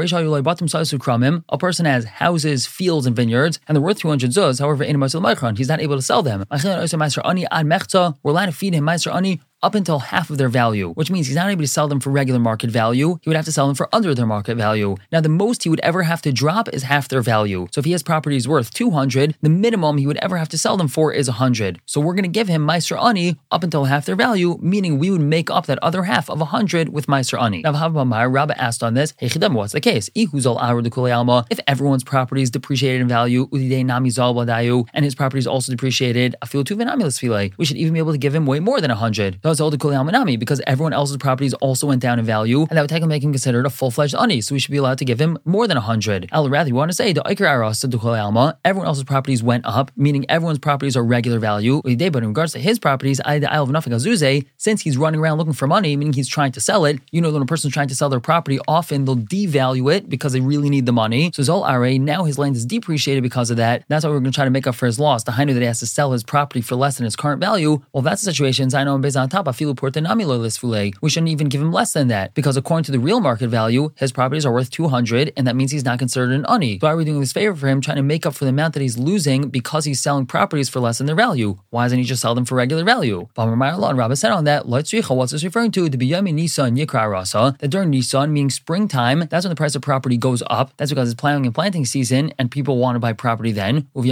a 1.50 1.58
person 1.58 1.86
has 1.86 2.06
houses, 2.06 2.66
fields, 2.66 3.06
and 3.06 3.16
vineyards, 3.16 3.60
and 3.68 3.76
they're 3.76 3.82
worth 3.82 4.00
200 4.00 4.32
zuz. 4.32 4.60
However, 4.60 4.84
in 4.84 5.02
he's 5.56 5.68
not 5.68 5.82
able 5.82 5.96
to 5.96 6.02
sell 6.02 6.22
them. 6.22 6.46
We're 6.50 8.32
allowed 8.32 8.46
to 8.46 8.52
feed 8.52 8.74
him 8.74 8.86
meiser 8.86 9.14
ani 9.14 9.40
up 9.64 9.76
until 9.76 10.00
half 10.00 10.30
of 10.30 10.38
their 10.38 10.50
value, 10.50 10.92
which 10.94 11.12
means 11.12 11.28
he's 11.28 11.36
not 11.36 11.50
able 11.50 11.62
to 11.62 11.68
sell 11.68 11.88
them 11.88 12.00
for 12.00 12.10
regular 12.10 12.40
market 12.40 12.72
value. 12.72 13.20
He 13.22 13.30
would 13.30 13.36
have 13.36 13.46
to 13.46 13.52
sell 13.52 13.68
them 13.68 13.76
for 13.76 13.88
under 13.94 14.16
their 14.16 14.26
market 14.26 14.56
value. 14.56 14.96
Now, 15.12 15.22
the 15.22 15.30
most 15.30 15.64
he 15.64 15.70
would 15.70 15.80
ever 15.82 16.04
have 16.04 16.22
to 16.24 16.32
drop 16.32 16.70
is 16.70 16.84
half 16.84 17.08
their 17.08 17.22
value. 17.22 17.68
So 17.72 17.80
if 17.80 17.86
he 17.86 17.92
has 17.92 18.04
properties 18.04 18.48
worth 18.48 18.74
200, 18.74 19.36
the 19.42 19.50
minimum 19.50 19.98
he 19.98 20.08
would 20.08 20.18
ever 20.18 20.38
have 20.38 20.50
to 20.50 20.58
sell 20.58 20.78
them 20.78 20.88
for 20.88 21.14
is 21.14 21.28
100. 21.28 21.80
So 21.86 22.02
we're 22.02 22.14
going 22.16 22.24
to 22.24 22.30
give 22.30 22.48
him 22.48 22.62
Meiser 22.64 22.98
Ani 22.98 23.38
up 23.52 23.64
until 23.64 23.86
half 23.86 24.06
their 24.06 24.16
value, 24.16 24.58
meaning 24.62 24.98
we 24.98 25.12
would 25.12 25.22
make 25.22 25.52
up 25.52 25.68
that 25.68 25.80
other 25.82 26.04
half 26.04 26.30
of 26.30 26.40
100 26.40 26.90
with 26.90 27.08
Meiser 27.08 27.38
Ani. 27.38 27.62
Now, 27.62 28.28
Rabba 28.28 28.60
asked 28.60 28.84
on 28.84 28.94
this, 28.96 29.14
Hey 29.18 29.30
what's 29.30 29.74
the 29.74 29.82
case? 29.82 30.10
If 30.16 31.60
everyone's 31.68 32.04
property 32.04 32.42
is 32.42 32.50
depreciated 32.50 33.02
in 33.02 33.08
value, 33.08 33.48
and 33.52 35.06
his 35.06 35.16
property 35.16 35.40
is 35.40 35.48
also 35.48 35.72
depreciated, 35.72 36.36
I 36.42 36.46
feel 36.46 36.64
too 36.64 36.76
venomulus 36.76 37.20
feeling. 37.20 37.54
we 37.58 37.66
should 37.66 37.78
even 37.78 37.94
be 37.94 38.00
able 38.00 38.12
to 38.12 38.18
give 38.18 38.34
him 38.34 38.46
way 38.46 38.60
more 38.60 38.82
than 38.82 38.90
100 38.90 39.40
all 39.51 39.51
the 39.58 39.78
Kuli 39.78 39.96
Almanami 39.96 40.38
because 40.38 40.62
everyone 40.68 40.94
else's 40.94 41.18
properties 41.18 41.54
also 41.56 41.88
went 41.88 42.02
down 42.02 42.20
in 42.20 42.26
value, 42.26 42.62
and 42.62 42.78
that 42.78 42.82
would 42.82 42.92
him 42.92 43.10
make 43.10 43.24
him 43.24 43.32
considered 43.32 43.66
a 43.66 43.70
full 43.70 43.92
fledged 43.92 44.16
ani. 44.16 44.42
So 44.42 44.56
we 44.56 44.60
should 44.60 44.72
be 44.72 44.78
allowed 44.78 44.98
to 45.00 45.06
give 45.06 45.20
him 45.20 45.38
more 45.46 45.68
than 45.68 45.78
a 45.78 45.82
hundred. 45.82 46.30
Al 46.32 46.50
rather, 46.50 46.70
you 46.70 46.76
want 46.76 46.92
to 46.92 46.96
say 46.96 47.14
the 47.14 47.22
Iker 47.22 47.48
Aras 47.48 47.80
to 47.82 48.00
Alma, 48.00 48.58
everyone 48.64 48.88
else's 48.88 49.04
properties 49.04 49.42
went 49.44 49.66
up, 49.66 49.92
meaning 49.96 50.26
everyone's 50.30 50.60
properties 50.60 50.96
are 50.98 51.04
regular 51.04 51.40
value. 51.40 51.82
But 51.84 51.96
in 51.96 52.28
regards 52.28 52.54
to 52.54 52.60
his 52.60 52.80
properties, 52.80 53.22
I 53.26 53.40
the 53.40 53.52
Isle 53.52 53.64
of 53.64 53.70
nothing 53.70 53.94
Azuze, 53.94 54.46
since 54.58 54.82
he's 54.82 54.98
running 54.98 55.20
around 55.20 55.38
looking 55.38 55.54
for 55.54 55.68
money, 55.68 55.96
meaning 55.96 56.14
he's 56.14 56.28
trying 56.28 56.52
to 56.54 56.62
sell 56.62 56.86
it. 56.86 57.00
You 57.12 57.22
know, 57.22 57.32
when 57.32 57.42
a 57.42 57.46
person's 57.46 57.74
trying 57.74 57.88
to 57.90 57.96
sell 57.96 58.10
their 58.10 58.20
property, 58.20 58.60
often 58.68 59.06
they'll 59.06 59.16
devalue 59.16 59.94
it 59.94 60.10
because 60.10 60.34
they 60.34 60.40
really 60.40 60.70
need 60.70 60.86
the 60.86 60.94
money. 60.94 61.32
So 61.34 61.42
Zol 61.42 61.64
Are, 61.64 61.82
now 62.00 62.24
his 62.24 62.38
land 62.38 62.56
is 62.56 62.66
depreciated 62.66 63.24
because 63.24 63.50
of 63.50 63.58
that. 63.58 63.84
That's 63.88 64.06
why 64.06 64.12
we're 64.12 64.20
going 64.20 64.32
to 64.32 64.36
try 64.36 64.46
to 64.46 64.52
make 64.52 64.68
up 64.68 64.76
for 64.76 64.86
his 64.86 65.00
loss. 65.00 65.24
The 65.24 65.32
Hainu 65.32 65.54
that 65.54 65.60
he 65.60 65.66
has 65.66 65.80
to 65.80 65.88
sell 65.88 66.12
his 66.12 66.24
property 66.24 66.62
for 66.62 66.76
less 66.76 66.98
than 66.98 67.06
his 67.06 67.16
current 67.16 67.42
value. 67.42 67.82
Well, 67.94 68.04
that's 68.04 68.22
the 68.22 68.32
situation. 68.32 68.74
I 68.76 68.84
know 68.84 68.98
based 68.98 69.18
we 71.02 71.10
shouldn't 71.10 71.30
even 71.30 71.48
give 71.50 71.62
him 71.62 71.72
less 71.72 71.94
than 71.94 72.08
that 72.10 72.34
because 72.34 72.58
according 72.58 72.84
to 72.86 72.92
the 72.92 73.00
real 73.00 73.20
market 73.20 73.48
value, 73.48 73.92
his 73.96 74.12
properties 74.12 74.46
are 74.46 74.52
worth 74.54 74.70
200 74.70 75.34
and 75.38 75.48
that 75.48 75.56
means 75.56 75.72
he's 75.72 75.86
not 75.86 76.00
considered 76.00 76.32
an 76.32 76.46
ani. 76.48 76.80
So 76.80 76.88
why 76.88 76.94
are 76.94 76.98
we 76.98 77.06
doing 77.06 77.20
this 77.20 77.34
favor 77.34 77.56
for 77.56 77.68
him 77.68 77.82
trying 77.82 77.98
to 77.98 78.04
make 78.04 78.26
up 78.26 78.34
for 78.36 78.46
the 78.46 78.50
amount 78.50 78.74
that 78.74 78.82
he's 78.82 78.98
losing 78.98 79.50
because 79.50 79.86
he's 79.86 80.00
selling 80.00 80.26
properties 80.26 80.70
for 80.70 80.80
less 80.80 80.98
than 80.98 81.08
their 81.08 81.16
value? 81.16 81.58
Why 81.70 81.86
doesn't 81.86 81.98
he 81.98 82.04
just 82.04 82.22
sell 82.22 82.36
them 82.36 82.46
for 82.46 82.56
regular 82.56 82.84
value? 82.84 83.28
And 83.38 83.60
Rabbi 83.98 84.14
said 84.14 84.32
on 84.32 84.44
that, 84.46 84.66
what's 84.68 84.92
this 84.92 85.44
referring 85.44 85.72
to? 85.72 85.90
The 85.90 85.98
that 86.12 87.68
during 87.70 87.90
Nisan, 87.90 88.34
meaning 88.34 88.50
springtime, 88.50 89.28
that's 89.30 89.46
when 89.46 89.50
the 89.50 89.56
price 89.56 89.76
of 89.76 89.82
property 89.82 90.18
goes 90.18 90.44
up. 90.48 90.74
That's 90.78 90.92
because 90.92 91.12
it's 91.12 91.20
plowing 91.20 91.46
and 91.46 91.56
planting 91.56 91.86
season 91.86 92.34
and 92.38 92.52
people 92.52 92.78
want 92.78 92.96
to 92.96 93.00
buy 93.00 93.14
property 93.14 93.52
then. 93.52 93.88
But 93.94 94.04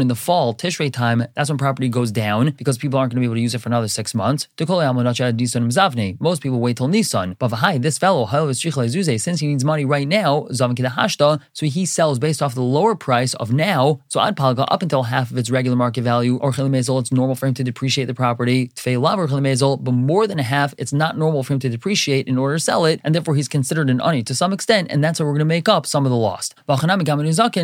in 0.00 0.08
the 0.08 0.14
fall, 0.14 0.54
Tishrei 0.54 0.92
time, 0.92 1.24
that's 1.34 1.48
when 1.48 1.58
property 1.58 1.88
goes 1.88 2.10
down 2.12 2.50
because 2.50 2.78
people 2.78 2.98
aren't 2.98 3.12
going 3.12 3.16
to 3.16 3.20
be 3.20 3.26
able 3.26 3.36
to 3.36 3.40
use 3.40 3.54
it 3.54 3.60
for 3.60 3.69
another 3.70 3.88
six 3.88 4.14
months. 4.14 4.48
Most 4.58 6.42
people 6.42 6.60
wait 6.60 6.76
till 6.76 6.88
Nissan. 6.88 7.36
But 7.38 7.82
this 7.82 7.98
fellow, 7.98 8.26
since 8.26 9.40
he 9.40 9.46
needs 9.46 9.64
money 9.64 9.84
right 9.84 10.08
now, 10.08 10.46
so 10.50 11.66
he 11.66 11.86
sells 11.86 12.18
based 12.18 12.42
off 12.42 12.54
the 12.54 12.62
lower 12.62 12.94
price 12.94 13.34
of 13.34 13.52
now. 13.52 14.00
So 14.08 14.20
Ad 14.20 14.36
Palga 14.36 14.66
up 14.68 14.82
until 14.82 15.04
half 15.04 15.30
of 15.30 15.38
its 15.38 15.50
regular 15.50 15.76
market 15.76 16.02
value, 16.02 16.36
or 16.38 16.52
it's 16.56 17.12
normal 17.12 17.34
for 17.34 17.46
him 17.46 17.54
to 17.54 17.64
depreciate 17.64 18.06
the 18.06 18.14
property. 18.14 18.70
But 18.84 19.92
more 19.92 20.26
than 20.26 20.38
a 20.38 20.42
half, 20.42 20.74
it's 20.78 20.92
not 20.92 21.16
normal 21.16 21.42
for 21.42 21.52
him 21.54 21.58
to 21.60 21.68
depreciate 21.68 22.26
in 22.26 22.36
order 22.36 22.56
to 22.56 22.60
sell 22.60 22.84
it, 22.84 23.00
and 23.04 23.14
therefore 23.14 23.34
he's 23.36 23.48
considered 23.48 23.88
an 23.90 24.00
ani 24.00 24.22
to 24.24 24.34
some 24.34 24.52
extent, 24.52 24.88
and 24.90 25.02
that's 25.02 25.18
how 25.18 25.24
we're 25.24 25.32
going 25.32 25.40
to 25.40 25.44
make 25.44 25.68
up 25.68 25.86
some 25.86 26.04
of 26.04 26.10
the 26.10 26.16
lost. 26.16 26.54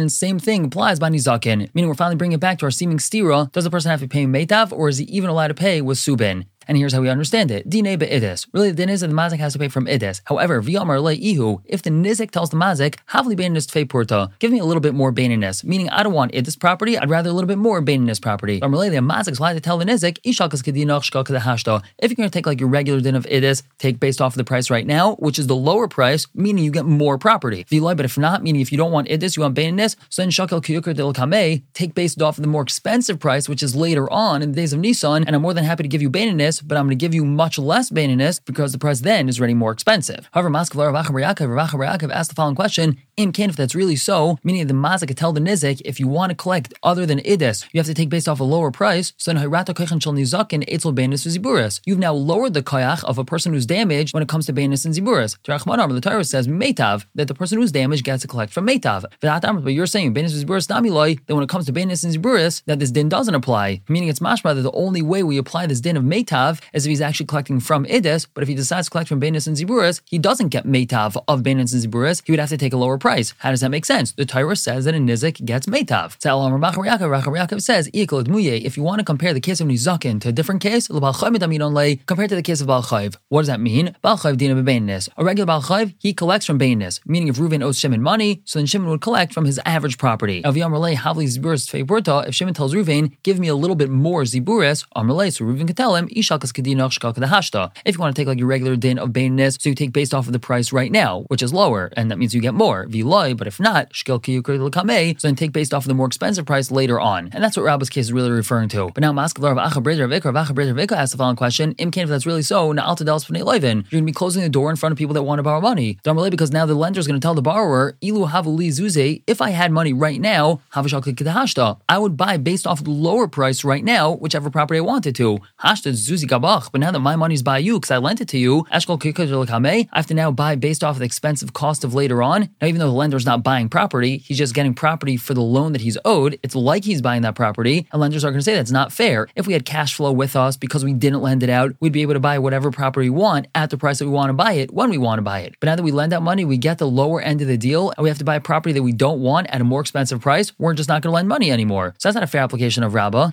Same 0.08 0.38
thing 0.38 0.64
applies 0.64 0.98
by 0.98 1.10
Nizakin, 1.10 1.68
meaning 1.74 1.88
we're 1.88 1.94
finally 1.94 2.16
bringing 2.16 2.36
it 2.36 2.40
back 2.40 2.58
to 2.58 2.64
our 2.64 2.70
seeming 2.70 2.98
stira. 2.98 3.50
Does 3.52 3.64
the 3.64 3.70
person 3.70 3.90
have 3.90 4.00
to 4.00 4.08
pay 4.08 4.24
Meitav, 4.26 4.72
or 4.72 4.88
is 4.88 4.98
he 4.98 5.04
even 5.06 5.30
allowed 5.30 5.48
to 5.48 5.54
pay 5.54 5.80
with 5.80 5.95
Subin? 5.96 6.44
And 6.68 6.76
here's 6.76 6.92
how 6.92 7.00
we 7.00 7.08
understand 7.08 7.50
it. 7.50 7.68
Dine 7.70 7.96
be'idis. 7.96 8.46
Really, 8.52 8.70
the 8.70 8.76
din 8.76 8.88
is 8.88 9.00
that 9.00 9.08
the 9.08 9.14
mazik 9.14 9.38
has 9.38 9.52
to 9.52 9.58
pay 9.58 9.68
from 9.68 9.86
idis. 9.86 10.20
However, 10.24 10.60
v'yamar 10.60 10.96
ihu, 11.16 11.60
if 11.64 11.82
the 11.82 11.90
nizik 11.90 12.30
tells 12.32 12.50
the 12.50 12.56
mazik, 12.56 12.96
havli 13.10 13.36
baininus 13.36 13.66
tfei 13.66 13.86
purta, 13.86 14.30
give 14.40 14.50
me 14.50 14.58
a 14.58 14.64
little 14.64 14.80
bit 14.80 14.94
more 14.94 15.12
baininus, 15.12 15.62
meaning 15.62 15.88
I 15.90 16.02
don't 16.02 16.12
want 16.12 16.32
idis 16.32 16.58
property, 16.58 16.98
I'd 16.98 17.08
rather 17.10 17.30
a 17.30 17.32
little 17.32 17.46
bit 17.46 17.58
more 17.58 17.80
baininus 17.82 18.20
property. 18.20 18.60
Amarle, 18.60 18.90
the 18.90 18.96
mazik's 18.96 19.38
allowed 19.38 19.52
to 19.54 19.60
tell 19.60 19.78
the 19.78 19.84
nizik, 19.84 20.18
ishakas 20.22 20.62
kedinach 20.62 21.04
shkal. 21.10 21.82
If 21.98 22.10
you're 22.10 22.16
going 22.16 22.28
to 22.28 22.32
take 22.32 22.46
like 22.46 22.60
your 22.60 22.68
regular 22.68 23.00
din 23.00 23.14
of 23.14 23.26
idis, 23.26 23.62
take 23.78 24.00
based 24.00 24.20
off 24.20 24.32
of 24.32 24.38
the 24.38 24.44
price 24.44 24.68
right 24.70 24.86
now, 24.86 25.14
which 25.16 25.38
is 25.38 25.46
the 25.46 25.56
lower 25.56 25.86
price, 25.86 26.26
meaning 26.34 26.64
you 26.64 26.70
get 26.70 26.84
more 26.84 27.18
property. 27.18 27.64
V'loy, 27.64 27.96
but 27.96 28.04
if 28.04 28.18
not, 28.18 28.42
meaning 28.42 28.60
if 28.60 28.72
you 28.72 28.78
don't 28.78 28.92
want 28.92 29.08
idis, 29.08 29.36
you 29.36 29.42
want 29.42 29.56
baininus, 29.56 29.94
so 30.08 30.22
then 30.22 30.30
shakal 30.30 30.60
kiyukar 30.60 30.94
del 30.94 31.12
kame, 31.12 31.62
take 31.74 31.94
based 31.94 32.20
off 32.20 32.38
of 32.38 32.42
the 32.42 32.48
more 32.48 32.62
expensive 32.62 33.20
price, 33.20 33.48
which 33.48 33.62
is 33.62 33.76
later 33.76 34.10
on 34.12 34.42
in 34.42 34.50
the 34.50 34.56
days 34.56 34.72
of 34.72 34.80
Nisan, 34.80 35.24
and 35.24 35.36
I'm 35.36 35.42
more 35.42 35.54
than 35.54 35.64
happy 35.64 35.82
to 35.84 35.88
give 35.88 36.02
you 36.02 36.10
baininus 36.10 36.55
but 36.60 36.76
I'm 36.76 36.86
going 36.86 36.98
to 36.98 37.04
give 37.04 37.14
you 37.14 37.24
much 37.24 37.58
less 37.58 37.90
baininess 37.90 38.40
because 38.44 38.72
the 38.72 38.78
price 38.78 39.00
then 39.00 39.28
is 39.28 39.38
already 39.38 39.54
more 39.54 39.72
expensive. 39.72 40.28
However, 40.32 40.50
Maskav 40.50 40.92
Rav 40.92 41.06
Yaakov 41.06 42.12
asked 42.12 42.30
the 42.30 42.34
following 42.34 42.54
question: 42.54 42.98
Im 43.16 43.32
if 43.36 43.56
that's 43.56 43.74
really 43.74 43.96
so, 43.96 44.38
meaning 44.44 44.66
the 44.66 44.74
mazik 44.74 45.14
tell 45.14 45.32
the 45.32 45.40
nizik 45.40 45.80
if 45.84 45.98
you 45.98 46.06
want 46.06 46.30
to 46.30 46.36
collect 46.36 46.74
other 46.82 47.06
than 47.06 47.18
idis, 47.20 47.66
you 47.72 47.78
have 47.78 47.86
to 47.86 47.94
take 47.94 48.10
based 48.10 48.28
off 48.28 48.40
a 48.40 48.44
lower 48.44 48.70
price. 48.70 49.14
So 49.16 49.32
then 49.32 49.42
hayrata 49.42 49.74
koichan 49.74 50.02
shel 50.02 50.12
nizakin 50.12 50.64
etzel 50.68 50.92
bainis 50.92 51.26
ziburis. 51.26 51.80
You've 51.86 51.98
now 51.98 52.12
lowered 52.12 52.52
the 52.52 52.62
koyach 52.62 53.02
of 53.04 53.16
a 53.16 53.24
person 53.24 53.54
who's 53.54 53.64
damaged 53.64 54.12
when 54.12 54.22
it 54.22 54.28
comes 54.28 54.44
to 54.46 54.52
bainis 54.52 54.84
and 54.84 54.94
ziburis. 54.94 55.36
the 55.44 56.00
Torah 56.00 56.24
says 56.24 56.46
meitav 56.46 57.06
that 57.14 57.28
the 57.28 57.34
person 57.34 57.58
who's 57.58 57.72
damaged 57.72 58.04
gets 58.04 58.22
to 58.22 58.28
collect 58.28 58.52
from 58.52 58.66
meitav. 58.66 59.04
But 59.20 59.72
you're 59.72 59.86
saying 59.86 60.12
bainis 60.12 60.44
ziburis 60.44 60.68
namiloi 60.68 61.18
that 61.26 61.34
when 61.34 61.44
it 61.44 61.48
comes 61.48 61.64
to 61.66 61.72
bainis 61.72 62.04
and 62.04 62.14
ziburis 62.14 62.62
that 62.66 62.80
this 62.80 62.90
din 62.90 63.08
doesn't 63.08 63.34
apply, 63.34 63.80
meaning 63.88 64.10
it's 64.10 64.20
mashma 64.20 64.54
that 64.54 64.62
the 64.62 64.72
only 64.72 65.00
way 65.00 65.22
we 65.22 65.38
apply 65.38 65.66
this 65.66 65.80
din 65.80 65.96
of 65.96 66.04
meitav 66.46 66.60
as 66.72 66.86
if 66.86 66.90
he's 66.90 67.00
actually 67.00 67.26
collecting 67.26 67.60
from 67.60 67.84
Idis, 67.86 68.26
but 68.32 68.42
if 68.42 68.48
he 68.48 68.54
decides 68.54 68.86
to 68.86 68.90
collect 68.90 69.08
from 69.08 69.20
Benis 69.20 69.46
and 69.46 69.56
Ziburas, 69.56 70.00
he 70.04 70.18
doesn't 70.18 70.48
get 70.48 70.66
Meitav 70.66 71.22
of 71.28 71.42
Benis 71.42 71.72
and 71.72 71.82
Ziburas, 71.82 72.22
he 72.24 72.32
would 72.32 72.40
have 72.40 72.48
to 72.48 72.56
take 72.56 72.72
a 72.72 72.76
lower 72.76 72.98
price. 72.98 73.34
How 73.38 73.50
does 73.50 73.60
that 73.60 73.70
make 73.70 73.84
sense? 73.84 74.12
The 74.12 74.26
Torah 74.26 74.56
says 74.56 74.84
that 74.84 74.94
a 74.94 74.98
Nizik 74.98 75.44
gets 75.44 75.66
Meitav. 75.66 76.18
Yaakov 76.18 77.62
says, 77.62 77.90
if 77.92 78.76
you 78.76 78.82
want 78.82 78.98
to 78.98 79.04
compare 79.04 79.34
the 79.34 79.40
case 79.40 79.60
of 79.60 79.68
Nizakin 79.68 80.20
to 80.20 80.28
a 80.28 80.32
different 80.32 80.60
case, 80.60 80.88
compared 80.88 82.30
to 82.30 82.36
the 82.36 82.42
case 82.42 82.60
of 82.60 82.66
Balchayv. 82.66 83.16
What 83.28 83.42
does 83.42 83.48
that 83.48 83.60
mean? 83.60 83.94
Balchayv 84.02 84.36
dina 84.36 84.54
bebenis. 84.54 85.08
A 85.16 85.24
regular 85.24 85.52
Balchayv, 85.52 85.94
he 85.98 86.12
collects 86.12 86.46
from 86.46 86.58
Benis, 86.58 87.00
meaning 87.06 87.28
if 87.28 87.36
Reuven 87.36 87.62
owes 87.62 87.78
Shimon 87.78 88.02
money, 88.02 88.42
so 88.44 88.58
then 88.58 88.66
Shimon 88.66 88.90
would 88.90 89.00
collect 89.00 89.32
from 89.32 89.44
his 89.44 89.60
average 89.64 89.98
property. 89.98 90.42
If 90.44 90.54
Shimon 90.54 92.54
tells 92.54 92.74
Reuven, 92.74 93.16
give 93.22 93.38
me 93.38 93.48
a 93.48 93.54
little 93.54 93.76
bit 93.76 93.90
more 93.90 94.22
Ziburas, 94.22 94.84
so 94.86 95.44
Reuven 95.44 95.66
could 95.66 95.76
tell 95.76 95.96
him, 95.96 96.08
Ishakas 96.08 96.35
Kadahashta. 96.38 97.70
If 97.84 97.96
you 97.96 98.00
want 98.00 98.14
to 98.14 98.20
take 98.20 98.28
like 98.28 98.38
your 98.38 98.48
regular 98.48 98.76
din 98.76 98.98
of 98.98 99.10
baininess, 99.10 99.60
so 99.60 99.68
you 99.68 99.74
take 99.74 99.92
based 99.92 100.14
off 100.14 100.26
of 100.26 100.32
the 100.32 100.38
price 100.38 100.72
right 100.72 100.90
now, 100.90 101.24
which 101.28 101.42
is 101.42 101.52
lower, 101.52 101.90
and 101.96 102.10
that 102.10 102.18
means 102.18 102.34
you 102.34 102.40
get 102.40 102.54
more. 102.54 102.86
Viloi, 102.86 103.36
but 103.36 103.46
if 103.46 103.60
not, 103.60 103.92
Lakame, 103.92 105.20
so 105.20 105.28
then 105.28 105.36
take 105.36 105.52
based 105.52 105.72
off 105.74 105.84
of 105.84 105.88
the 105.88 105.94
more 105.94 106.06
expensive 106.06 106.46
price 106.46 106.70
later 106.70 106.98
on. 107.00 107.30
And 107.32 107.42
that's 107.42 107.56
what 107.56 107.64
Rabba's 107.64 107.90
case 107.90 108.06
is 108.06 108.12
really 108.12 108.30
referring 108.30 108.68
to. 108.70 108.90
But 108.94 109.00
now 109.00 109.12
Maskalar 109.12 109.52
of 109.52 109.58
Acha 109.58 109.82
Breder 109.82 110.08
Vika, 110.08 110.32
Acha 110.32 110.54
Breder 110.54 110.74
Vika 110.74 110.92
asks 110.96 111.12
the 111.12 111.18
following 111.18 111.36
question: 111.36 111.74
Imkan, 111.74 112.04
if 112.04 112.08
that's 112.08 112.26
really 112.26 112.42
so, 112.42 112.72
Spnei 112.72 113.44
Levin, 113.44 113.84
you're 113.90 114.00
gonna 114.00 114.06
be 114.06 114.12
closing 114.12 114.42
the 114.42 114.48
door 114.48 114.70
in 114.70 114.76
front 114.76 114.92
of 114.92 114.98
people 114.98 115.14
that 115.14 115.22
want 115.22 115.38
to 115.38 115.42
borrow 115.42 115.60
money. 115.60 115.98
Darmale, 116.04 116.30
because 116.30 116.52
now 116.52 116.66
the 116.66 116.74
lender 116.74 117.00
is 117.00 117.06
gonna 117.06 117.20
tell 117.20 117.34
the 117.34 117.42
borrower, 117.42 117.96
Ilu 118.02 118.26
Havuli 118.28 118.68
Zuze, 118.68 119.22
if 119.26 119.40
I 119.40 119.50
had 119.50 119.72
money 119.72 119.92
right 119.92 120.20
now, 120.20 120.60
Havashal 120.74 121.02
Kidahashta, 121.02 121.78
I 121.88 121.98
would 121.98 122.16
buy 122.16 122.36
based 122.36 122.66
off 122.66 122.84
the 122.84 122.90
lower 122.90 123.26
price 123.28 123.64
right 123.64 123.84
now, 123.84 124.12
whichever 124.12 124.50
property 124.50 124.78
I 124.78 124.82
wanted 124.82 125.14
to. 125.16 125.38
Hashta 125.62 125.92
Zuzi 125.92 126.25
Gabach, 126.26 126.70
but 126.72 126.80
now 126.80 126.90
that 126.90 127.00
my 127.00 127.16
money's 127.16 127.42
by 127.42 127.58
you 127.58 127.78
because 127.78 127.90
I 127.90 127.98
lent 127.98 128.20
it 128.20 128.28
to 128.28 128.38
you, 128.38 128.66
I 128.70 128.76
have 128.76 130.06
to 130.06 130.14
now 130.14 130.30
buy 130.30 130.56
based 130.56 130.84
off 130.84 130.96
of 130.96 130.98
the 131.00 131.04
expensive 131.04 131.52
cost 131.52 131.84
of 131.84 131.94
later 131.94 132.22
on. 132.22 132.48
Now, 132.60 132.68
even 132.68 132.78
though 132.78 132.86
the 132.86 132.92
lender's 132.92 133.26
not 133.26 133.42
buying 133.42 133.68
property, 133.68 134.18
he's 134.18 134.38
just 134.38 134.54
getting 134.54 134.74
property 134.74 135.16
for 135.16 135.34
the 135.34 135.40
loan 135.40 135.72
that 135.72 135.80
he's 135.80 135.98
owed. 136.04 136.38
It's 136.42 136.54
like 136.54 136.84
he's 136.84 137.02
buying 137.02 137.22
that 137.22 137.34
property, 137.34 137.86
and 137.92 138.00
lenders 138.00 138.24
are 138.24 138.30
going 138.30 138.40
to 138.40 138.44
say 138.44 138.54
that's 138.54 138.70
not 138.70 138.92
fair. 138.92 139.28
If 139.34 139.46
we 139.46 139.52
had 139.52 139.64
cash 139.64 139.94
flow 139.94 140.12
with 140.12 140.36
us 140.36 140.56
because 140.56 140.84
we 140.84 140.92
didn't 140.92 141.22
lend 141.22 141.42
it 141.42 141.50
out, 141.50 141.74
we'd 141.80 141.92
be 141.92 142.02
able 142.02 142.14
to 142.14 142.20
buy 142.20 142.38
whatever 142.38 142.70
property 142.70 143.08
we 143.10 143.16
want 143.16 143.46
at 143.54 143.70
the 143.70 143.78
price 143.78 143.98
that 143.98 144.06
we 144.06 144.12
want 144.12 144.30
to 144.30 144.34
buy 144.34 144.52
it 144.52 144.72
when 144.72 144.90
we 144.90 144.98
want 144.98 145.18
to 145.18 145.22
buy 145.22 145.40
it. 145.40 145.54
But 145.60 145.66
now 145.66 145.76
that 145.76 145.82
we 145.82 145.92
lend 145.92 146.12
out 146.12 146.22
money, 146.22 146.44
we 146.44 146.56
get 146.58 146.78
the 146.78 146.88
lower 146.88 147.20
end 147.20 147.40
of 147.42 147.48
the 147.48 147.56
deal, 147.56 147.92
and 147.96 148.02
we 148.02 148.08
have 148.08 148.18
to 148.18 148.24
buy 148.24 148.36
a 148.36 148.40
property 148.40 148.72
that 148.72 148.82
we 148.82 148.92
don't 148.92 149.20
want 149.20 149.46
at 149.48 149.60
a 149.60 149.64
more 149.64 149.80
expensive 149.80 150.20
price. 150.20 150.52
We're 150.58 150.74
just 150.74 150.88
not 150.88 151.02
going 151.02 151.10
to 151.10 151.14
lend 151.14 151.28
money 151.28 151.50
anymore. 151.50 151.94
So 151.98 152.08
that's 152.08 152.14
not 152.14 152.24
a 152.24 152.26
fair 152.26 152.42
application 152.42 152.82
of 152.82 152.94
Rabbah. 152.94 153.32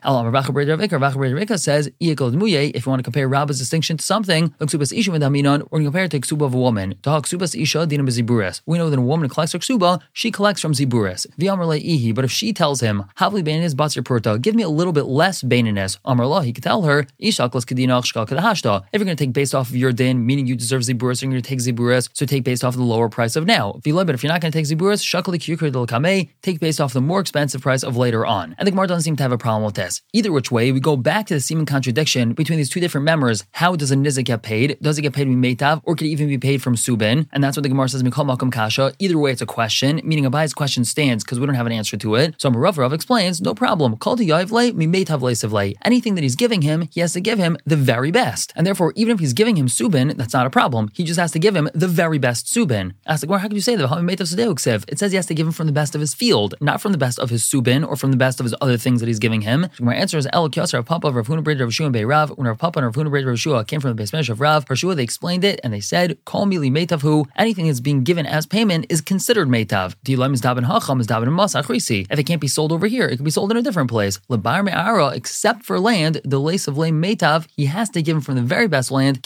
Says, 1.64 1.90
if 2.84 2.88
you 2.88 2.92
want 2.92 3.00
to 3.00 3.04
compare 3.04 3.30
Rabbah's 3.30 3.60
distinction 3.60 3.96
to 3.96 4.04
something, 4.04 4.54
we're 4.60 4.68
going 4.68 4.90
to 4.90 5.84
compare 5.86 6.04
it 6.04 6.12
to 6.12 6.20
ksuba 6.20 6.46
of 6.46 6.54
a 6.54 6.58
woman. 6.58 6.96
We 8.66 8.78
know 8.78 8.90
that 8.90 9.00
a 9.00 9.02
woman 9.02 9.30
collects 9.30 9.54
her 9.54 9.60
ksuba, 9.60 10.02
she 10.12 10.32
collects 10.32 10.62
from 10.62 10.74
ziburis. 10.74 11.26
But 12.14 12.26
if 12.26 12.32
she 12.32 12.52
tells 12.52 12.82
him, 12.82 13.06
purta, 13.18 14.42
give 14.42 14.56
me 14.56 14.64
a 14.64 14.70
little 14.70 14.92
bit 14.92 15.06
less 15.06 15.44
baininess, 15.44 16.44
he 16.44 16.52
could 16.52 16.64
tell 16.64 16.82
her, 16.82 17.08
If 17.18 17.40
you're 17.40 17.48
going 19.06 19.08
to 19.08 19.16
take 19.16 19.34
based 19.34 19.56
off 19.56 19.70
of 19.70 19.76
your 19.78 19.94
din, 19.94 20.26
meaning 20.26 20.46
you 20.46 20.58
deserve 20.58 20.82
ziburis, 20.82 21.22
you're 21.22 21.32
going 21.32 21.42
to 21.42 21.48
take 21.48 21.60
ziburis, 21.60 22.10
so 22.12 22.26
take 22.26 22.44
based 22.44 22.66
off 22.66 22.74
of 22.74 22.80
the 22.80 22.86
lower 22.86 23.08
price 23.08 23.38
of 23.38 23.46
now. 23.46 23.80
But 23.82 24.10
if 24.10 24.24
you're 24.24 24.32
not 24.32 24.42
going 24.42 24.52
to 24.52 24.58
take 24.58 24.66
ziburis, 24.66 25.00
take 26.42 26.60
based 26.60 26.82
off 26.82 26.92
the 26.92 27.02
more 27.02 27.22
expensive 27.22 27.62
price 27.62 27.84
of 27.84 27.96
later 27.96 28.26
on. 28.26 28.56
And 28.58 28.68
the 28.68 28.72
Gemara 28.72 28.88
doesn't 28.88 29.04
seem 29.04 29.16
to 29.16 29.24
have 29.24 29.32
a 29.32 29.38
problem 29.38 29.64
with 29.64 29.76
this. 29.76 30.02
Either 30.12 30.34
which 30.34 30.52
way, 30.52 30.72
we 30.74 30.80
go 30.80 30.98
back 30.98 31.28
to 31.28 31.36
the 31.36 31.40
seeming 31.40 31.66
contradiction 31.66 32.34
between 32.34 32.58
these 32.58 32.73
two 32.74 32.80
different 32.80 33.06
members. 33.06 33.46
How 33.52 33.76
does 33.76 33.92
a 33.92 33.96
nizik 33.96 34.26
get 34.26 34.42
paid? 34.42 34.78
Does 34.82 34.98
it 34.98 35.04
get 35.04 35.14
paid 35.14 35.28
from 35.28 35.42
Meitav, 35.42 35.82
or 35.84 35.96
could 35.96 36.08
it 36.08 36.10
even 36.10 36.28
be 36.28 36.40
paid 36.40 36.62
from 36.64 36.76
Subin? 36.76 37.28
And 37.32 37.44
that's 37.44 37.56
what 37.56 37.62
the 37.62 37.70
Gemara 37.70 37.88
says, 37.88 38.02
Mikol 38.02 38.26
Malkum 38.26 38.52
Kasha. 38.52 38.94
Either 38.98 39.18
way, 39.20 39.32
it's 39.32 39.44
a 39.44 39.46
question, 39.46 40.02
meaning 40.04 40.26
Abai's 40.26 40.56
question 40.56 40.84
stands 40.84 41.24
because 41.24 41.40
we 41.40 41.46
don't 41.46 41.56
have 41.56 41.68
an 41.68 41.72
answer 41.72 41.98
to 41.98 42.16
it. 42.16 42.34
So 42.40 42.50
Rav 42.50 42.80
Rav 42.80 42.92
explains, 42.92 43.42
no 43.42 43.54
problem. 43.54 43.96
Call 43.98 44.18
to 44.18 44.26
Yavle, 44.26 44.74
mi. 44.74 45.76
Anything 45.84 46.16
that 46.16 46.22
he's 46.24 46.36
giving 46.36 46.62
him, 46.64 46.88
he 46.92 47.00
has 47.02 47.14
to 47.14 47.22
give 47.22 47.38
him 47.38 47.58
the 47.66 47.76
very 47.76 48.10
best. 48.10 48.52
And 48.56 48.66
therefore, 48.66 48.92
even 48.96 49.14
if 49.14 49.20
he's 49.20 49.34
giving 49.34 49.56
him 49.56 49.68
Subin, 49.68 50.18
that's 50.18 50.34
not 50.34 50.48
a 50.48 50.50
problem. 50.50 50.90
He 50.94 51.04
just 51.04 51.20
has 51.20 51.32
to 51.34 51.40
give 51.40 51.56
him 51.56 51.70
the 51.76 51.88
very 51.88 52.18
best 52.18 52.48
Subin. 52.48 52.94
Ask 53.06 53.22
the 53.22 53.28
Gemara, 53.28 53.42
how 53.42 53.48
can 53.48 53.56
you 53.56 53.62
say 53.62 53.76
that? 53.76 54.86
It 54.88 55.00
says 55.00 55.12
he 55.12 55.16
has 55.18 55.26
to 55.28 55.36
give 55.36 55.46
him 55.46 55.54
from 55.54 55.68
the 55.68 55.74
best 55.74 55.94
of 55.94 56.02
his 56.02 56.16
field, 56.16 56.56
not 56.60 56.82
from 56.82 56.92
the 56.92 56.98
best 56.98 57.20
of 57.20 57.30
his 57.30 57.44
Subin 57.44 57.88
or 57.88 57.96
from 57.96 58.12
the 58.12 58.18
best 58.18 58.40
of 58.40 58.46
his 58.46 58.56
other 58.62 58.78
things 58.78 59.00
that 59.02 59.08
he's 59.08 59.20
giving 59.20 59.42
him. 59.42 59.68
My 59.80 59.94
answer 59.94 60.18
is 60.18 60.28
El 60.34 60.50
Kyosar 60.50 60.80
of 60.80 60.86
Papa 60.86 61.12
Rav 61.12 61.28
Huna 61.28 61.44
Rav 61.60 61.74
Shua 61.74 61.84
and 61.88 61.94
Rav. 62.54 62.62
Rav 62.62 62.74
Papa 62.74 62.80
and 62.80 62.86
Rav 62.86 62.96
Huna 62.96 63.26
Rav 63.26 63.40
Shua 63.40 63.66
came 63.66 63.82
from 63.82 63.90
the 63.90 63.96
base 63.96 64.30
of 64.30 64.40
Rav, 64.40 64.66
Shua, 64.76 64.96
they 64.96 65.04
explained 65.04 65.44
it 65.44 65.60
and 65.64 65.74
they 65.74 65.80
said, 65.80 66.24
Call 66.26 66.46
me 66.46 66.60
li 66.60 66.70
Meitav 66.70 67.02
who 67.02 67.26
anything 67.36 67.66
that's 67.68 67.80
being 67.80 68.04
given 68.04 68.26
as 68.26 68.46
payment 68.46 68.86
is 68.90 69.02
considered 69.02 69.48
Meitav. 69.48 69.96
Dilam 70.06 70.34
is 70.34 70.42
Dabin 70.42 70.66
Hacham 70.66 71.00
is 71.00 71.08
Dabin 71.08 71.30
Masachrisi. 71.30 72.06
If 72.10 72.20
it 72.20 72.24
can't 72.24 72.42
be 72.42 72.48
sold 72.48 72.72
over 72.72 72.86
here, 72.88 73.08
it 73.08 73.16
can 73.16 73.26
be 73.26 73.32
sold 73.32 73.52
in 73.52 73.58
a 73.58 73.62
different 73.62 73.90
place. 73.90 74.20
Lebar 74.30 74.64
Me'ara, 74.64 75.10
except 75.10 75.64
for 75.64 75.80
land, 75.80 76.22
the 76.24 76.40
lace 76.40 76.68
of 76.68 76.78
lame 76.78 77.02
Meitav, 77.02 77.48
he 77.56 77.66
has 77.66 77.90
to 77.92 78.02
give 78.02 78.18
him 78.18 78.22
from 78.22 78.36
the 78.36 78.42
very 78.42 78.68
best 78.68 78.92
land, 78.92 79.20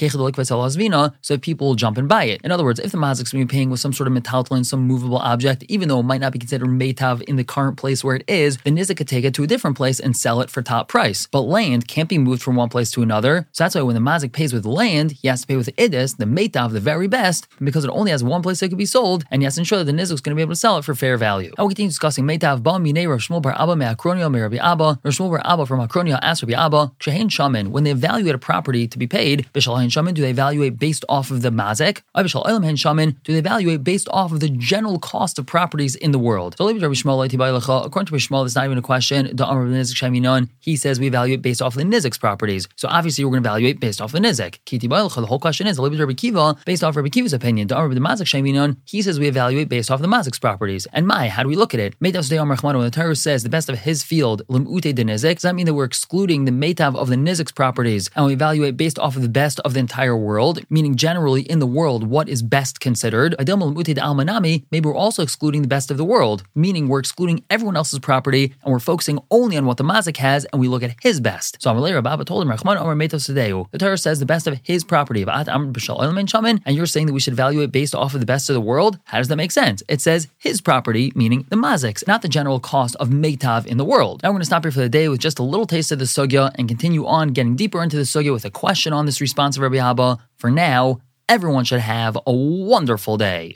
so 1.22 1.38
people 1.38 1.68
will 1.68 1.76
jump 1.76 1.98
and 1.98 2.08
buy 2.08 2.24
it. 2.26 2.42
In 2.44 2.52
other 2.52 2.64
words, 2.64 2.80
if 2.80 2.92
the 2.92 2.98
Mazik's 2.98 3.34
be 3.34 3.46
paying 3.46 3.70
with 3.70 3.80
some 3.80 3.94
sort 3.94 4.08
of 4.08 4.14
metaltlin, 4.14 4.66
some 4.66 4.82
movable 4.82 5.18
object, 5.18 5.64
even 5.68 5.90
though 5.90 6.00
it 6.00 6.04
might 6.04 6.22
not 6.22 6.32
be 6.32 6.40
considered 6.40 6.68
Meitav 6.70 7.22
in 7.24 7.36
the 7.36 7.44
current 7.44 7.78
place 7.78 8.04
where 8.04 8.16
it 8.16 8.24
is, 8.28 8.58
the 8.58 8.72
Nizik 8.72 8.98
could 8.98 9.08
take 9.08 9.26
it 9.26 9.34
to 9.36 9.44
a 9.44 9.48
different 9.48 9.76
place 9.76 10.00
and 10.00 10.16
sell 10.16 10.42
it 10.42 10.50
for 10.50 10.62
top 10.62 10.88
price. 10.88 11.28
But 11.32 11.42
land 11.42 11.88
can't 11.88 12.10
be 12.10 12.18
moved 12.18 12.42
from 12.42 12.56
one 12.56 12.70
place 12.70 12.92
to 12.92 13.02
another. 13.02 13.17
So 13.52 13.64
that's 13.64 13.76
why 13.76 13.82
when 13.82 13.96
the 13.96 14.02
Mazik 14.02 14.32
pays 14.32 14.54
with 14.54 14.66
land, 14.66 15.12
he 15.12 15.28
has 15.28 15.42
to 15.42 15.48
pay 15.48 15.56
with 15.56 15.76
Idis, 15.76 16.18
the 16.18 16.26
meta 16.26 16.62
of 16.62 16.74
the 16.74 16.80
very 16.80 17.08
best, 17.08 17.48
because 17.60 17.84
it 17.84 17.90
only 17.90 18.12
has 18.12 18.24
one 18.24 18.42
place 18.42 18.60
that 18.60 18.70
could 18.70 18.78
be 18.78 18.86
sold, 18.86 19.24
and 19.32 19.42
he 19.42 19.46
has 19.46 19.56
to 19.56 19.62
ensure 19.62 19.80
that 19.80 19.86
the 19.86 19.92
Nizik 19.92 20.14
is 20.14 20.22
going 20.22 20.36
to 20.36 20.36
be 20.36 20.42
able 20.42 20.54
to 20.54 20.56
sell 20.56 20.78
it 20.78 20.86
for 20.86 20.96
fair 20.96 21.18
value. 21.18 21.54
Now 21.58 21.66
we 21.66 21.74
continue 21.74 21.90
discussing 21.90 22.26
Meitav, 22.26 22.64
Ba 22.64 22.72
Minei 22.72 23.10
Rav 23.10 23.20
Shmuel 23.20 23.42
Bar 23.42 23.56
Abba 23.60 23.76
Me'akronio 23.76 24.32
Me'Rabbi 24.32 24.60
Abba, 24.60 25.00
Rav 25.04 25.14
Shmuel 25.14 25.30
Bar 25.30 25.42
Abba 25.46 25.66
from 25.66 25.80
Akronia 25.86 26.20
asked 26.22 26.44
Rabbi 26.44 26.54
Abba, 26.54 26.92
Kshahin 27.00 27.32
Shaman, 27.32 27.72
when 27.72 27.84
they 27.84 27.92
evaluate 27.92 28.36
a 28.36 28.38
property 28.38 28.88
to 28.88 28.98
be 28.98 29.08
paid, 29.08 29.48
Bishalahin 29.54 29.92
Shaman, 29.92 30.14
do 30.14 30.22
they 30.22 30.32
evaluate 30.32 30.78
based 30.78 31.06
off 31.10 31.32
of 31.32 31.42
the 31.42 31.50
Mazik? 31.50 32.02
Bishal 32.16 32.48
Elam 32.48 32.76
Shaman, 32.76 33.18
do 33.24 33.34
they 33.34 33.40
evaluate 33.40 33.84
based 33.84 34.08
off 34.10 34.32
of 34.32 34.40
the 34.40 34.50
general 34.50 35.00
cost 35.00 35.40
of 35.40 35.46
properties 35.46 35.96
in 35.96 36.12
the 36.12 36.20
world? 36.20 36.54
According 36.54 36.80
to 36.80 36.88
Rabbi 36.88 36.96
Shmuel, 36.96 37.26
it's 38.46 38.56
not 38.56 38.66
even 38.66 38.78
a 38.78 38.82
question. 38.82 39.28
He 40.60 40.76
says 40.76 41.00
we 41.00 41.08
evaluate 41.08 41.42
based 41.42 41.62
off 41.62 41.76
of 41.76 41.80
the 41.80 41.86
Nizik's 41.86 42.18
properties. 42.18 42.68
So 42.76 42.88
obviously 42.90 43.07
we're 43.20 43.32
going 43.32 43.44
to 43.44 43.50
evaluate 43.50 43.80
based 43.80 44.02
off 44.02 44.12
the 44.12 44.20
Nizik. 44.20 44.60
Kiti 44.66 44.88
The 44.88 45.26
whole 45.28 45.40
question 45.40 45.68
is, 45.68 45.80
Rabbi 45.80 46.14
Kiva, 46.14 46.56
based 46.66 46.84
off 46.84 46.96
Rabbi 46.96 47.10
Kiva's 47.10 47.34
opinion, 47.34 47.68
the 47.68 48.78
he 48.86 49.02
says 49.02 49.20
we 49.20 49.28
evaluate 49.28 49.70
based 49.70 49.90
off 49.90 50.02
the 50.02 50.08
Mazik's 50.08 50.40
properties. 50.40 50.88
And 50.94 51.08
my, 51.08 51.30
how 51.30 51.44
do 51.44 51.50
we 51.50 51.56
look 51.56 51.74
at 51.74 51.80
it? 51.80 51.96
When 52.00 52.12
the 52.12 52.92
Torah 52.94 53.16
says 53.16 53.44
the 53.44 53.50
best 53.50 53.70
of 53.70 53.80
his 53.80 54.04
field, 54.04 54.42
Limute 54.50 54.94
de 54.94 55.04
Nizik, 55.04 55.36
does 55.36 55.42
that 55.44 55.56
mean 55.56 55.66
that 55.66 55.74
we're 55.74 55.86
excluding 55.86 56.46
the 56.46 56.52
Meitav 56.52 56.96
of 56.96 57.10
the 57.10 57.16
Nizik's 57.16 57.52
properties 57.52 58.10
and 58.16 58.26
we 58.26 58.34
evaluate 58.34 58.78
based 58.78 59.00
off 59.00 59.16
of 59.16 59.22
the 59.22 59.30
best 59.30 59.60
of 59.62 59.74
the 59.74 59.80
entire 59.80 60.18
world, 60.18 60.60
meaning 60.70 60.96
generally 60.96 61.42
in 61.42 61.60
the 61.60 61.68
world 61.68 62.08
what 62.08 62.30
is 62.30 62.42
best 62.42 62.80
considered? 62.80 63.36
Maybe 63.38 64.90
we're 64.90 64.96
also 64.96 65.24
excluding 65.24 65.62
the 65.62 65.68
best 65.68 65.92
of 65.92 65.98
the 65.98 66.06
world, 66.06 66.44
meaning 66.56 66.88
we're 66.88 67.00
excluding 67.00 67.44
everyone 67.50 67.78
else's 67.78 68.00
property 68.00 68.54
and 68.64 68.72
we're 68.72 68.80
focusing 68.80 69.20
only 69.32 69.58
on 69.58 69.66
what 69.66 69.78
the 69.78 69.84
Mazik 69.84 70.18
has 70.18 70.46
and 70.46 70.60
we 70.60 70.68
look 70.68 70.84
at 70.84 70.96
his 71.02 71.20
best. 71.20 71.62
So 71.62 71.72
Amalei 71.72 71.94
Rabba 71.94 72.26
told 72.26 72.44
him, 72.44 72.50
The 72.98 73.78
Torah 73.78 73.98
says 73.98 74.20
the 74.20 74.26
best 74.26 74.48
of 74.48 74.60
his 74.64 74.84
property, 74.84 75.24
and 75.28 76.76
you're 76.76 76.86
saying 76.86 77.08
that 77.08 77.14
we 77.14 77.20
should 77.20 77.34
evaluate 77.34 77.72
based 77.72 77.96
off 77.96 78.14
of 78.14 78.20
the 78.20 78.26
best 78.26 78.50
of 78.50 78.54
the 78.54 78.62
world? 78.62 79.00
How 79.06 79.18
does 79.20 79.28
that 79.28 79.36
make 79.36 79.52
sense? 79.52 79.84
It 79.88 80.02
says 80.02 80.28
his 80.38 80.62
property, 80.62 81.12
meaning 81.16 81.46
the 81.50 81.56
Maziks, 81.56 82.06
not 82.08 82.22
the 82.22 82.28
general 82.28 82.60
cost 82.60 82.96
of 82.98 83.10
Meitav 83.10 83.66
in 83.66 83.78
the 83.78 83.86
world. 83.86 84.22
Now 84.24 84.30
we're 84.30 84.34
going 84.34 84.42
to 84.42 84.46
stop 84.46 84.64
here 84.64 84.72
for 84.72 84.80
the 84.80 84.90
day 84.90 85.08
with 85.10 85.20
just 85.20 85.40
a 85.40 85.44
little 85.44 85.68
taste 85.68 85.92
of 85.92 86.00
the 86.00 86.06
Sugya 86.06 86.52
and 86.56 86.68
continue 86.68 87.06
on 87.06 87.30
getting 87.30 87.56
deeper 87.56 87.82
into 87.82 87.98
the 87.98 88.04
Sugya 88.04 88.34
with 88.34 88.46
a 88.46 88.52
question 88.52 88.94
on 88.94 89.06
this 89.06 89.22
response 89.22 89.58
of 89.58 89.64
Rabbi 89.64 89.78
Abba. 89.78 90.18
For 90.36 90.50
now, 90.52 91.00
everyone 91.30 91.64
should 91.66 91.80
have 91.80 92.18
a 92.26 92.34
wonderful 92.34 93.18
day. 93.18 93.56